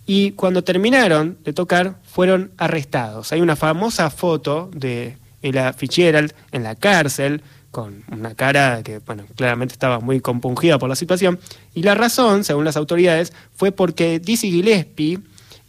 y 0.06 0.32
cuando 0.32 0.64
terminaron 0.64 1.38
de 1.44 1.54
tocar 1.54 1.96
fueron 2.04 2.52
arrestados. 2.58 3.32
Hay 3.32 3.42
una 3.42 3.56
famosa 3.56 4.10
foto 4.10 4.70
de 4.74 5.18
Ella 5.42 5.74
Fitzgerald 5.74 6.34
en 6.52 6.64
la 6.64 6.76
cárcel, 6.76 7.42
con 7.72 8.04
una 8.12 8.36
cara 8.36 8.84
que, 8.84 9.00
bueno, 9.00 9.24
claramente 9.36 9.72
estaba 9.72 10.02
muy 10.02 10.20
compungida 10.20 10.78
por 10.78 10.90
la 10.90 10.96
situación. 10.96 11.40
Y 11.74 11.84
la 11.84 11.96
razón, 11.96 12.44
según 12.44 12.66
las 12.66 12.76
autoridades, 12.76 13.32
fue 13.56 13.72
porque 13.72 14.20
Dizzy 14.20 14.52
Gillespie 14.52 15.20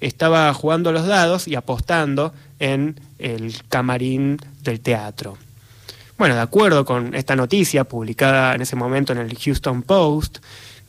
estaba 0.02 0.52
jugando 0.52 0.92
los 0.92 1.06
dados 1.06 1.48
y 1.48 1.54
apostando 1.54 2.34
en 2.58 3.00
el 3.18 3.54
camarín 3.68 4.38
del 4.62 4.80
teatro. 4.80 5.38
Bueno, 6.18 6.34
de 6.34 6.40
acuerdo 6.40 6.84
con 6.84 7.14
esta 7.14 7.36
noticia 7.36 7.84
publicada 7.84 8.54
en 8.54 8.62
ese 8.62 8.76
momento 8.76 9.12
en 9.12 9.18
el 9.18 9.36
Houston 9.36 9.82
Post, 9.82 10.38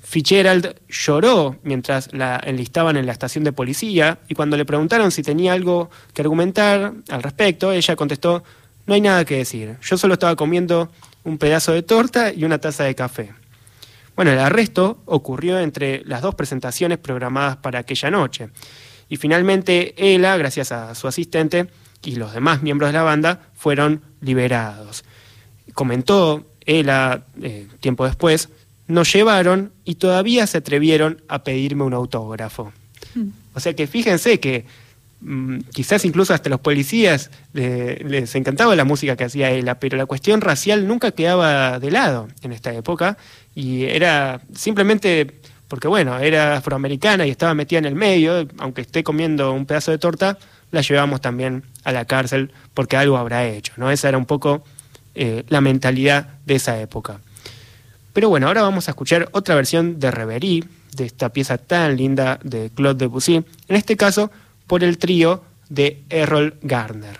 Fitzgerald 0.03 0.75
lloró 0.89 1.55
mientras 1.63 2.13
la 2.13 2.39
enlistaban 2.43 2.97
en 2.97 3.05
la 3.05 3.13
estación 3.13 3.43
de 3.43 3.53
policía 3.53 4.19
y 4.27 4.35
cuando 4.35 4.57
le 4.57 4.65
preguntaron 4.65 5.11
si 5.11 5.23
tenía 5.23 5.53
algo 5.53 5.89
que 6.13 6.21
argumentar 6.21 6.93
al 7.09 7.23
respecto, 7.23 7.71
ella 7.71 7.95
contestó, 7.95 8.43
no 8.85 8.93
hay 8.93 9.01
nada 9.01 9.25
que 9.25 9.37
decir, 9.37 9.77
yo 9.81 9.97
solo 9.97 10.13
estaba 10.13 10.35
comiendo 10.35 10.91
un 11.23 11.37
pedazo 11.37 11.71
de 11.71 11.83
torta 11.83 12.33
y 12.33 12.43
una 12.43 12.59
taza 12.59 12.83
de 12.83 12.95
café. 12.95 13.31
Bueno, 14.15 14.31
el 14.31 14.39
arresto 14.39 15.01
ocurrió 15.05 15.59
entre 15.59 16.03
las 16.05 16.21
dos 16.21 16.35
presentaciones 16.35 16.99
programadas 16.99 17.57
para 17.57 17.79
aquella 17.79 18.11
noche. 18.11 18.49
Y 19.13 19.17
finalmente 19.17 19.93
ella, 19.95 20.35
gracias 20.37 20.71
a 20.71 20.95
su 20.95 21.07
asistente 21.07 21.67
y 22.03 22.15
los 22.15 22.33
demás 22.33 22.63
miembros 22.63 22.89
de 22.89 22.93
la 22.93 23.03
banda, 23.03 23.41
fueron 23.53 24.01
liberados. 24.21 25.03
Comentó 25.75 26.43
ella 26.65 27.21
eh, 27.39 27.67
tiempo 27.79 28.05
después, 28.07 28.49
nos 28.87 29.13
llevaron 29.13 29.71
y 29.85 29.95
todavía 29.95 30.47
se 30.47 30.57
atrevieron 30.57 31.21
a 31.27 31.43
pedirme 31.43 31.83
un 31.83 31.93
autógrafo. 31.93 32.73
O 33.53 33.59
sea 33.59 33.75
que 33.75 33.85
fíjense 33.85 34.39
que 34.39 34.65
mm, 35.21 35.59
quizás 35.71 36.05
incluso 36.05 36.33
hasta 36.33 36.49
los 36.49 36.59
policías 36.59 37.29
le- 37.53 37.97
les 37.97 38.33
encantaba 38.33 38.75
la 38.75 38.83
música 38.85 39.15
que 39.15 39.25
hacía 39.25 39.51
ella, 39.51 39.75
pero 39.79 39.95
la 39.95 40.07
cuestión 40.07 40.41
racial 40.41 40.87
nunca 40.87 41.11
quedaba 41.11 41.77
de 41.79 41.91
lado 41.91 42.29
en 42.41 42.51
esta 42.51 42.73
época 42.73 43.15
y 43.53 43.83
era 43.83 44.41
simplemente 44.55 45.39
porque 45.73 45.87
bueno, 45.87 46.19
era 46.19 46.57
afroamericana 46.57 47.25
y 47.25 47.31
estaba 47.31 47.55
metida 47.55 47.79
en 47.79 47.85
el 47.85 47.95
medio, 47.95 48.47
aunque 48.59 48.81
esté 48.81 49.03
comiendo 49.03 49.51
un 49.53 49.65
pedazo 49.65 49.89
de 49.89 49.97
torta, 49.97 50.37
la 50.69 50.81
llevamos 50.81 51.19
también 51.19 51.63
a 51.83 51.91
la 51.91 52.05
cárcel 52.05 52.51
porque 52.75 52.95
algo 52.95 53.17
habrá 53.17 53.47
hecho, 53.47 53.73
¿no? 53.77 53.89
Esa 53.89 54.09
era 54.09 54.19
un 54.19 54.27
poco 54.27 54.63
eh, 55.15 55.43
la 55.47 55.61
mentalidad 55.61 56.27
de 56.45 56.53
esa 56.53 56.79
época. 56.79 57.21
Pero 58.13 58.29
bueno, 58.29 58.45
ahora 58.45 58.61
vamos 58.61 58.87
a 58.87 58.91
escuchar 58.91 59.29
otra 59.31 59.55
versión 59.55 59.99
de 59.99 60.11
Reverie, 60.11 60.63
de 60.95 61.05
esta 61.05 61.29
pieza 61.29 61.57
tan 61.57 61.97
linda 61.97 62.39
de 62.43 62.69
Claude 62.75 62.99
Debussy, 62.99 63.37
en 63.37 63.75
este 63.75 63.97
caso 63.97 64.29
por 64.67 64.83
el 64.83 64.99
trío 64.99 65.43
de 65.69 66.03
Errol 66.11 66.53
Garner. 66.61 67.19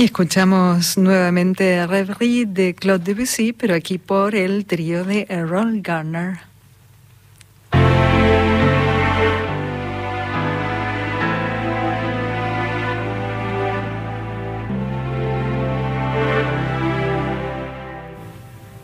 Y 0.00 0.04
escuchamos 0.04 0.96
nuevamente 0.96 1.84
Rêverie 1.84 2.46
de 2.46 2.72
Claude 2.72 3.02
Debussy, 3.02 3.52
pero 3.52 3.74
aquí 3.74 3.98
por 3.98 4.36
el 4.36 4.64
trío 4.64 5.02
de 5.02 5.26
Errol 5.28 5.80
Garner. 5.80 6.38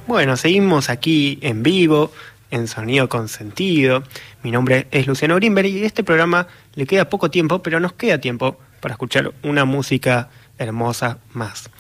Bueno, 0.09 0.37
seguimos 0.37 0.91
aquí 0.91 1.39
en 1.43 1.63
vivo, 1.63 2.11
en 2.51 2.67
Sonido 2.67 3.09
con 3.09 3.29
Sentido. 3.29 4.03
Mi 4.43 4.51
nombre 4.51 4.89
es 4.91 5.07
Luciano 5.07 5.37
Grimberg 5.37 5.69
y 5.69 5.85
este 5.85 6.03
programa 6.03 6.49
le 6.75 6.87
queda 6.87 7.09
poco 7.09 7.31
tiempo, 7.31 7.63
pero 7.63 7.79
nos 7.79 7.93
queda 7.93 8.19
tiempo 8.21 8.59
para 8.81 8.95
escuchar 8.95 9.33
una 9.45 9.65
música 9.65 10.29
hermosa 10.59 11.19
más. 11.33 11.71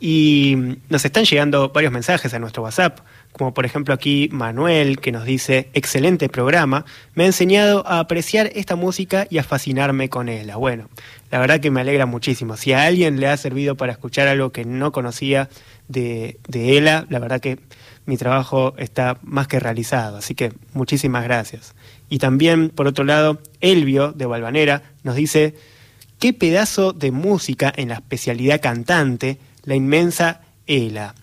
Y 0.00 0.78
nos 0.88 1.04
están 1.04 1.24
llegando 1.24 1.70
varios 1.70 1.92
mensajes 1.92 2.34
a 2.34 2.38
nuestro 2.38 2.62
WhatsApp, 2.62 3.00
como 3.32 3.54
por 3.54 3.64
ejemplo 3.64 3.94
aquí 3.94 4.28
Manuel, 4.30 5.00
que 5.00 5.12
nos 5.12 5.24
dice, 5.24 5.70
excelente 5.72 6.28
programa, 6.28 6.84
me 7.14 7.24
ha 7.24 7.26
enseñado 7.26 7.86
a 7.86 8.00
apreciar 8.00 8.50
esta 8.54 8.76
música 8.76 9.26
y 9.30 9.38
a 9.38 9.44
fascinarme 9.44 10.08
con 10.08 10.28
ella. 10.28 10.56
Bueno, 10.56 10.88
la 11.30 11.38
verdad 11.38 11.60
que 11.60 11.70
me 11.70 11.80
alegra 11.80 12.06
muchísimo. 12.06 12.56
Si 12.56 12.72
a 12.72 12.84
alguien 12.84 13.18
le 13.18 13.28
ha 13.28 13.36
servido 13.36 13.76
para 13.76 13.92
escuchar 13.92 14.28
algo 14.28 14.52
que 14.52 14.64
no 14.64 14.92
conocía 14.92 15.48
de, 15.88 16.38
de 16.48 16.76
Ela, 16.76 17.06
la 17.08 17.18
verdad 17.18 17.40
que 17.40 17.58
mi 18.06 18.16
trabajo 18.16 18.74
está 18.76 19.18
más 19.22 19.48
que 19.48 19.58
realizado. 19.58 20.18
Así 20.18 20.34
que 20.34 20.52
muchísimas 20.74 21.24
gracias. 21.24 21.74
Y 22.08 22.18
también, 22.18 22.68
por 22.68 22.86
otro 22.86 23.04
lado, 23.04 23.40
Elvio 23.60 24.12
de 24.12 24.26
Valvanera 24.26 24.82
nos 25.02 25.16
dice, 25.16 25.54
qué 26.24 26.32
pedazo 26.32 26.94
de 26.94 27.10
música 27.10 27.70
en 27.76 27.90
la 27.90 27.96
especialidad 27.96 28.62
cantante, 28.62 29.38
la 29.64 29.74
inmensa 29.74 30.40
Ela. 30.66 31.14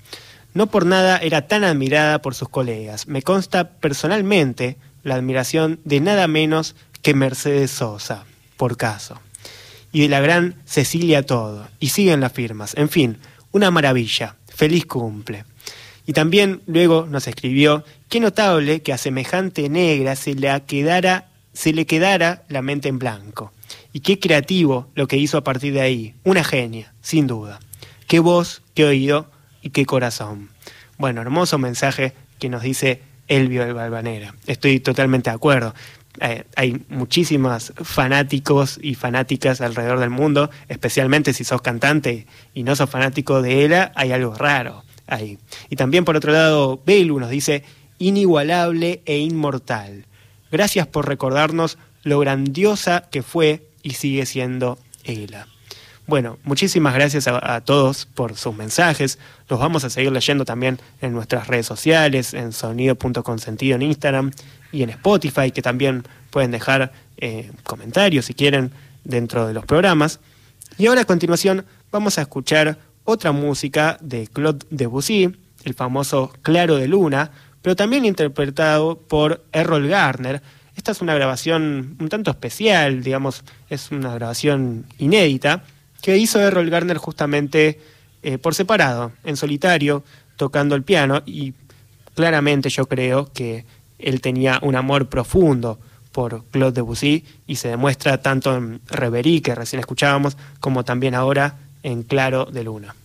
No 0.54 0.68
por 0.68 0.86
nada 0.86 1.18
era 1.18 1.48
tan 1.48 1.64
admirada 1.64 2.22
por 2.22 2.36
sus 2.36 2.50
colegas. 2.50 3.08
Me 3.08 3.24
consta 3.24 3.72
personalmente 3.80 4.78
la 5.02 5.16
admiración 5.16 5.80
de 5.86 6.02
nada 6.02 6.28
menos 6.28 6.76
que 7.02 7.16
Mercedes 7.16 7.72
Sosa, 7.72 8.26
por 8.58 8.78
caso. 8.78 9.20
Y 9.92 10.02
de 10.02 10.10
la 10.10 10.20
gran 10.20 10.62
Cecilia 10.66 11.26
Todo. 11.26 11.68
Y 11.80 11.90
siguen 11.90 12.20
las 12.20 12.34
firmas. 12.34 12.78
En 12.78 12.88
fin, 12.88 13.18
una 13.52 13.72
maravilla. 13.72 14.36
Feliz 14.54 14.86
cumple. 14.86 15.46
Y 16.06 16.14
también 16.14 16.62
luego 16.68 17.08
nos 17.10 17.28
escribió, 17.28 17.84
qué 18.08 18.20
notable 18.20 18.84
que 18.84 18.94
a 18.94 19.00
semejante 19.00 19.68
negra 19.68 20.16
se 20.16 20.36
le 20.36 20.62
quedara, 20.68 21.32
se 21.54 21.74
le 21.74 21.88
quedara 21.88 22.44
la 22.50 22.62
mente 22.62 22.88
en 22.88 23.00
blanco. 23.00 23.52
Y 23.94 24.02
qué 24.02 24.20
creativo 24.20 24.90
lo 24.96 25.08
que 25.08 25.18
hizo 25.18 25.38
a 25.38 25.44
partir 25.44 25.74
de 25.74 25.82
ahí. 25.82 26.16
Una 26.24 26.44
genia, 26.44 26.94
sin 27.02 27.28
duda. 27.28 27.60
Qué 28.08 28.20
voz, 28.20 28.62
qué 28.74 28.86
oído 28.86 29.30
y 29.62 29.72
qué 29.72 29.86
corazón. 29.86 30.50
Bueno, 30.98 31.22
hermoso 31.22 31.58
mensaje 31.58 32.14
que 32.40 32.50
nos 32.50 32.62
dice 32.62 33.02
Elvio 33.28 33.64
el 33.64 33.74
Balvanera. 33.74 34.36
Estoy 34.48 34.80
totalmente 34.80 35.30
de 35.30 35.36
acuerdo. 35.36 35.74
Eh, 36.20 36.44
hay 36.56 36.84
muchísimos 36.90 37.74
fanáticos 37.78 38.78
y 38.82 38.96
fanáticas 38.96 39.62
alrededor 39.62 40.00
del 40.00 40.10
mundo, 40.10 40.50
especialmente 40.68 41.34
si 41.34 41.44
sos 41.44 41.62
cantante 41.62 42.28
y 42.54 42.64
no 42.64 42.76
sos 42.76 42.90
fanático 42.90 43.42
de 43.42 43.64
ella, 43.64 43.94
hay 43.96 44.12
algo 44.12 44.36
raro 44.36 44.84
ahí. 45.08 45.38
Y 45.70 45.78
también 45.78 46.04
por 46.04 46.18
otro 46.18 46.34
lado, 46.34 46.82
Belu 46.86 47.20
nos 47.20 47.30
dice, 47.30 47.64
inigualable 47.98 49.02
e 49.06 49.20
inmortal. 49.20 50.06
Gracias 50.52 50.88
por 50.88 51.08
recordarnos 51.08 51.78
lo 52.04 52.20
grandiosa 52.20 53.08
que 53.10 53.24
fue 53.24 53.71
y 53.84 53.92
sigue 53.92 54.26
siendo 54.26 54.78
ella. 55.04 55.48
Bueno, 56.08 56.40
muchísimas 56.44 56.94
gracias 56.94 57.28
a, 57.28 57.62
todos 57.62 58.06
por 58.06 58.36
sus 58.36 58.56
mensajes. 58.56 59.18
Los 59.48 59.60
vamos 59.60 59.84
a 59.84 59.90
seguir 59.90 60.12
leyendo 60.12 60.46
también 60.46 60.80
en 61.02 61.14
nuestras 61.14 61.48
redes 61.48 61.66
sociales, 61.66 62.34
en 62.34 62.52
sonido.consentido 62.52 63.76
en 63.76 63.84
Instagram 63.84 64.32
y 64.72 64.84
en 64.84 64.90
Spotify, 64.90 65.52
que 65.52 65.62
también 65.62 66.04
pueden 66.30 66.52
dejar 66.52 66.92
eh, 67.18 67.52
comentarios 67.64 68.26
si 68.26 68.34
quieren 68.34 68.72
dentro 69.04 69.48
de 69.48 69.54
los 69.54 69.66
programas. 69.66 70.20
Y 70.78 70.88
ahora 70.88 71.02
a 71.02 71.06
continuación 71.06 71.66
vamos 71.92 72.18
a 72.18 72.24
escuchar 72.24 72.78
otra 73.04 73.32
música 73.32 73.98
de 74.02 74.28
Claude 74.28 74.66
Debussy, 74.70 75.36
el 75.64 75.74
famoso 75.76 76.34
Claro 76.42 76.76
de 76.76 76.88
Luna, 76.88 77.32
pero 77.62 77.76
también 77.76 78.06
interpretado 78.06 78.98
por 78.98 79.44
Errol 79.52 79.88
Garner. 79.88 80.42
Esta 80.76 80.92
es 80.92 81.02
una 81.02 81.14
grabación 81.14 81.96
un 82.00 82.10
tanto 82.10 82.32
especial, 82.32 83.04
digamos, 83.04 83.44
es 83.70 83.92
una 83.92 84.14
grabación 84.14 84.86
inédita 84.98 85.64
que 86.02 86.18
hizo 86.18 86.40
Errol 86.40 86.70
Garner 86.70 86.98
justamente 86.98 87.80
eh, 88.24 88.38
por 88.38 88.56
separado, 88.56 89.12
en 89.24 89.38
solitario, 89.38 90.04
tocando 90.38 90.76
el 90.76 90.84
piano 90.84 91.22
y 91.26 91.54
claramente 92.16 92.70
yo 92.70 92.88
creo 92.88 93.32
que 93.34 93.66
él 94.00 94.22
tenía 94.22 94.60
un 94.62 94.76
amor 94.76 95.10
profundo 95.10 95.80
por 96.12 96.44
Claude 96.52 96.74
Debussy 96.74 97.24
y 97.48 97.56
se 97.56 97.70
demuestra 97.70 98.22
tanto 98.22 98.56
en 98.56 98.82
Reverie, 98.88 99.42
que 99.42 99.56
recién 99.56 99.80
escuchábamos, 99.80 100.38
como 100.60 100.84
también 100.84 101.16
ahora 101.16 101.58
en 101.84 102.04
Claro 102.04 102.46
de 102.46 102.64
Luna. 102.64 102.96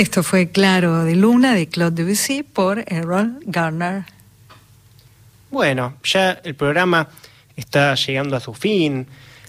Esto 0.00 0.22
fue 0.22 0.48
Claro 0.48 1.04
de 1.04 1.14
Luna 1.14 1.54
de 1.54 1.68
Claude 1.68 2.02
Debussy 2.04 2.42
por 2.42 2.82
Errol 2.86 3.38
Garner. 3.44 4.04
Bueno, 5.50 5.96
ya 6.02 6.40
el 6.42 6.54
programa 6.54 7.06
está 7.54 7.94
llegando 7.96 8.34
a 8.34 8.40
su 8.40 8.54
fin. 8.54 9.06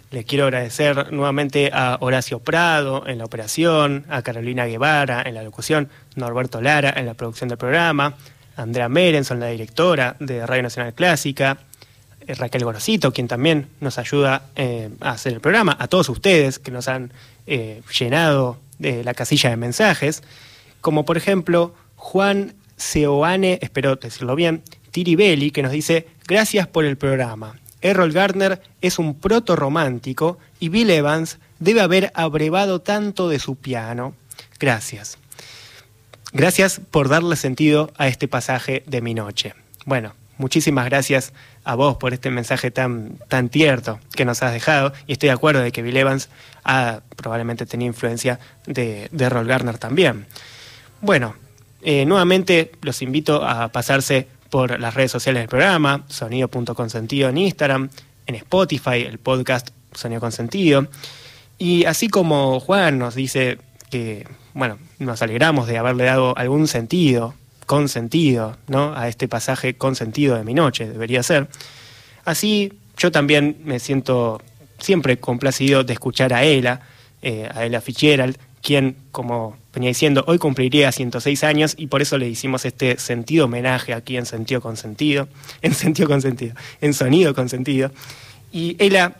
Le 0.09 0.25
quiero 0.25 0.43
agradecer 0.43 1.13
nuevamente 1.13 1.71
a 1.73 1.97
Horacio 2.01 2.39
Prado 2.39 3.07
en 3.07 3.19
la 3.19 3.23
operación, 3.23 4.05
a 4.09 4.23
Carolina 4.23 4.65
Guevara 4.65 5.23
en 5.25 5.35
la 5.35 5.43
locución, 5.43 5.87
Norberto 6.17 6.59
Lara 6.59 6.93
en 6.97 7.05
la 7.05 7.13
producción 7.13 7.47
del 7.47 7.57
programa, 7.57 8.15
Andrea 8.57 8.89
Merenson, 8.89 9.39
la 9.39 9.47
directora 9.47 10.17
de 10.19 10.45
Radio 10.45 10.63
Nacional 10.63 10.93
Clásica, 10.93 11.59
eh, 12.27 12.35
Raquel 12.35 12.65
Gorosito, 12.65 13.13
quien 13.13 13.29
también 13.29 13.69
nos 13.79 13.97
ayuda 13.97 14.47
eh, 14.57 14.89
a 14.99 15.11
hacer 15.11 15.31
el 15.31 15.39
programa, 15.39 15.77
a 15.79 15.87
todos 15.87 16.09
ustedes 16.09 16.59
que 16.59 16.71
nos 16.71 16.89
han 16.89 17.13
eh, 17.47 17.81
llenado 17.97 18.59
de 18.81 19.03
la 19.03 19.13
casilla 19.13 19.49
de 19.49 19.57
mensajes, 19.57 20.23
como 20.81 21.05
por 21.05 21.17
ejemplo 21.17 21.73
Juan 21.95 22.55
Seoane, 22.77 23.59
espero 23.61 23.95
decirlo 23.95 24.35
bien, 24.35 24.63
Tiribelli, 24.91 25.51
que 25.51 25.63
nos 25.63 25.71
dice, 25.71 26.07
gracias 26.27 26.67
por 26.67 26.83
el 26.83 26.97
programa. 26.97 27.59
Errol 27.81 28.11
Gardner 28.11 28.61
es 28.81 28.99
un 28.99 29.15
proto 29.15 29.55
romántico 29.55 30.37
y 30.59 30.69
Bill 30.69 30.89
Evans 30.89 31.37
debe 31.59 31.81
haber 31.81 32.11
abrevado 32.15 32.81
tanto 32.81 33.29
de 33.29 33.39
su 33.39 33.55
piano. 33.55 34.13
Gracias. 34.59 35.17
Gracias 36.33 36.81
por 36.91 37.09
darle 37.09 37.35
sentido 37.35 37.91
a 37.97 38.07
este 38.07 38.27
pasaje 38.27 38.83
de 38.87 39.01
mi 39.01 39.13
noche. 39.13 39.53
Bueno, 39.85 40.13
muchísimas 40.37 40.85
gracias 40.85 41.33
a 41.63 41.75
vos 41.75 41.97
por 41.97 42.13
este 42.13 42.31
mensaje 42.31 42.71
tan, 42.71 43.17
tan 43.27 43.49
tierno 43.49 43.99
que 44.15 44.25
nos 44.25 44.41
has 44.43 44.53
dejado 44.53 44.93
y 45.07 45.13
estoy 45.13 45.27
de 45.27 45.33
acuerdo 45.33 45.61
de 45.61 45.71
que 45.71 45.81
Bill 45.81 45.97
Evans 45.97 46.29
ha 46.63 47.01
probablemente 47.15 47.65
tenido 47.65 47.87
influencia 47.87 48.39
de, 48.65 49.09
de 49.11 49.25
Errol 49.25 49.47
Garner 49.47 49.77
también. 49.77 50.25
Bueno, 51.01 51.35
eh, 51.81 52.05
nuevamente 52.05 52.71
los 52.81 53.01
invito 53.01 53.43
a 53.43 53.69
pasarse 53.69 54.27
por 54.49 54.79
las 54.79 54.93
redes 54.93 55.11
sociales 55.11 55.41
del 55.41 55.49
programa, 55.49 56.03
sonido.consentido 56.07 57.29
en 57.29 57.37
Instagram, 57.37 57.89
en 58.27 58.35
Spotify, 58.35 59.05
el 59.07 59.17
podcast 59.17 59.69
Sonido 59.93 60.21
Consentido. 60.21 60.87
Y 61.57 61.85
así 61.85 62.09
como 62.09 62.59
Juan 62.59 62.99
nos 62.99 63.15
dice 63.15 63.59
que, 63.89 64.27
bueno, 64.53 64.77
nos 64.99 65.21
alegramos 65.21 65.67
de 65.67 65.77
haberle 65.77 66.05
dado 66.05 66.37
algún 66.37 66.67
sentido, 66.67 67.33
con 67.65 67.89
sentido, 67.89 68.57
¿no? 68.67 68.95
A 68.95 69.07
este 69.07 69.27
pasaje 69.27 69.75
con 69.75 69.95
sentido 69.95 70.35
de 70.35 70.43
mi 70.43 70.53
noche, 70.53 70.89
debería 70.89 71.23
ser. 71.23 71.47
Así 72.25 72.73
yo 72.97 73.11
también 73.11 73.57
me 73.63 73.79
siento 73.79 74.41
siempre 74.79 75.19
complacido 75.19 75.83
de 75.83 75.93
escuchar 75.93 76.33
a 76.33 76.43
Ella, 76.43 76.81
eh, 77.21 77.49
a 77.53 77.65
Ella 77.65 77.81
Fitzgerald, 77.81 78.37
quien, 78.61 78.95
como 79.11 79.57
venía 79.73 79.89
diciendo, 79.89 80.23
hoy 80.27 80.37
cumpliría 80.37 80.91
106 80.91 81.43
años 81.43 81.73
y 81.77 81.87
por 81.87 82.01
eso 82.01 82.17
le 82.17 82.29
hicimos 82.29 82.65
este 82.65 82.97
sentido 82.99 83.45
homenaje 83.45 83.93
aquí 83.93 84.17
en 84.17 84.25
Sentido 84.25 84.61
con 84.61 84.77
Sentido, 84.77 85.27
en 85.61 85.73
Sentido 85.73 86.07
con 86.07 86.21
Sentido, 86.21 86.55
en 86.79 86.93
Sonido 86.93 87.33
con 87.33 87.49
Sentido. 87.49 87.91
Y 88.51 88.75
ella, 88.79 89.15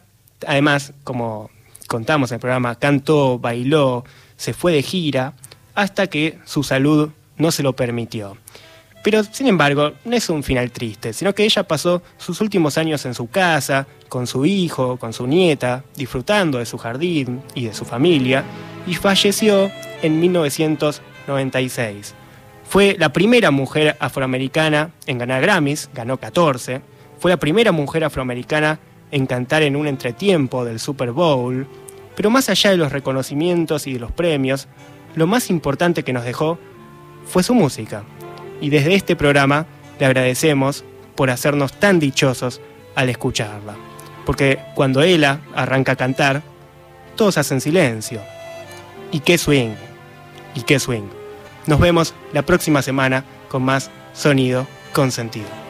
además, 0.46 0.94
como 1.04 1.50
contamos 1.88 2.32
en 2.32 2.36
el 2.36 2.42
programa, 2.42 2.76
cantó, 2.76 3.40
bailó, 3.40 4.06
se 4.38 4.54
fue 4.54 4.74
de 4.74 4.84
gira, 4.84 5.34
hasta 5.74 6.08
que 6.08 6.38
su 6.46 6.64
salud 6.64 7.10
no 7.42 7.52
se 7.52 7.64
lo 7.64 7.74
permitió. 7.74 8.38
Pero, 9.04 9.24
sin 9.24 9.48
embargo, 9.48 9.94
no 10.06 10.16
es 10.16 10.30
un 10.30 10.44
final 10.44 10.72
triste, 10.72 11.12
sino 11.12 11.34
que 11.34 11.44
ella 11.44 11.64
pasó 11.64 12.04
sus 12.18 12.40
últimos 12.40 12.78
años 12.78 13.04
en 13.06 13.16
su 13.16 13.28
casa, 13.28 13.88
con 14.10 14.28
su 14.28 14.46
hijo, 14.46 14.98
con 14.98 15.12
su 15.12 15.26
nieta, 15.26 15.84
disfrutando 15.96 16.60
de 16.60 16.68
su 16.68 16.78
jardín 16.78 17.42
y 17.56 17.66
de 17.66 17.74
su 17.74 17.84
familia, 17.84 18.44
y 18.86 18.94
falleció 18.94 19.72
en 20.04 20.20
1996. 20.20 22.14
Fue 22.70 22.96
la 22.98 23.12
primera 23.12 23.50
mujer 23.52 23.98
afroamericana 24.00 24.92
en 25.08 25.18
ganar 25.18 25.42
Grammys, 25.42 25.90
ganó 25.94 26.18
14. 26.18 26.82
Fue 27.20 27.32
la 27.32 27.38
primera 27.38 27.72
mujer 27.72 28.04
afroamericana 28.04 28.80
en 29.10 29.26
cantar 29.26 29.64
en 29.64 29.76
un 29.76 29.88
entretiempo 29.88 30.64
del 30.64 30.80
Super 30.80 31.12
Bowl. 31.12 31.68
Pero 32.16 32.30
más 32.30 32.50
allá 32.50 32.70
de 32.70 32.78
los 32.78 32.92
reconocimientos 32.92 33.88
y 33.88 33.94
de 33.94 34.00
los 34.00 34.12
premios, 34.12 34.68
lo 35.16 35.28
más 35.28 35.50
importante 35.50 36.04
que 36.04 36.14
nos 36.14 36.24
dejó 36.24 36.60
fue 37.32 37.44
su 37.44 37.56
música. 37.56 38.04
Y 38.60 38.70
desde 38.70 38.94
este 38.94 39.16
programa 39.16 39.66
le 40.00 40.06
agradecemos 40.06 40.84
por 41.16 41.30
hacernos 41.30 41.74
tan 41.74 42.00
dichosos 42.00 42.62
al 42.94 43.10
escucharla. 43.10 43.76
Porque 44.26 44.60
cuando 44.76 45.02
ella 45.02 45.40
arranca 45.56 45.94
a 45.94 45.96
cantar, 45.96 46.44
todos 47.16 47.38
hacen 47.38 47.62
silencio. 47.62 48.22
Y 49.12 49.22
qué 49.22 49.38
swing, 49.38 49.76
y 50.56 50.62
qué 50.62 50.80
swing. 50.80 51.08
Nos 51.66 51.80
vemos 51.80 52.14
la 52.34 52.44
próxima 52.44 52.82
semana 52.82 53.24
con 53.50 53.64
más 53.64 53.90
sonido 54.14 54.68
con 54.94 55.12
sentido. 55.12 55.61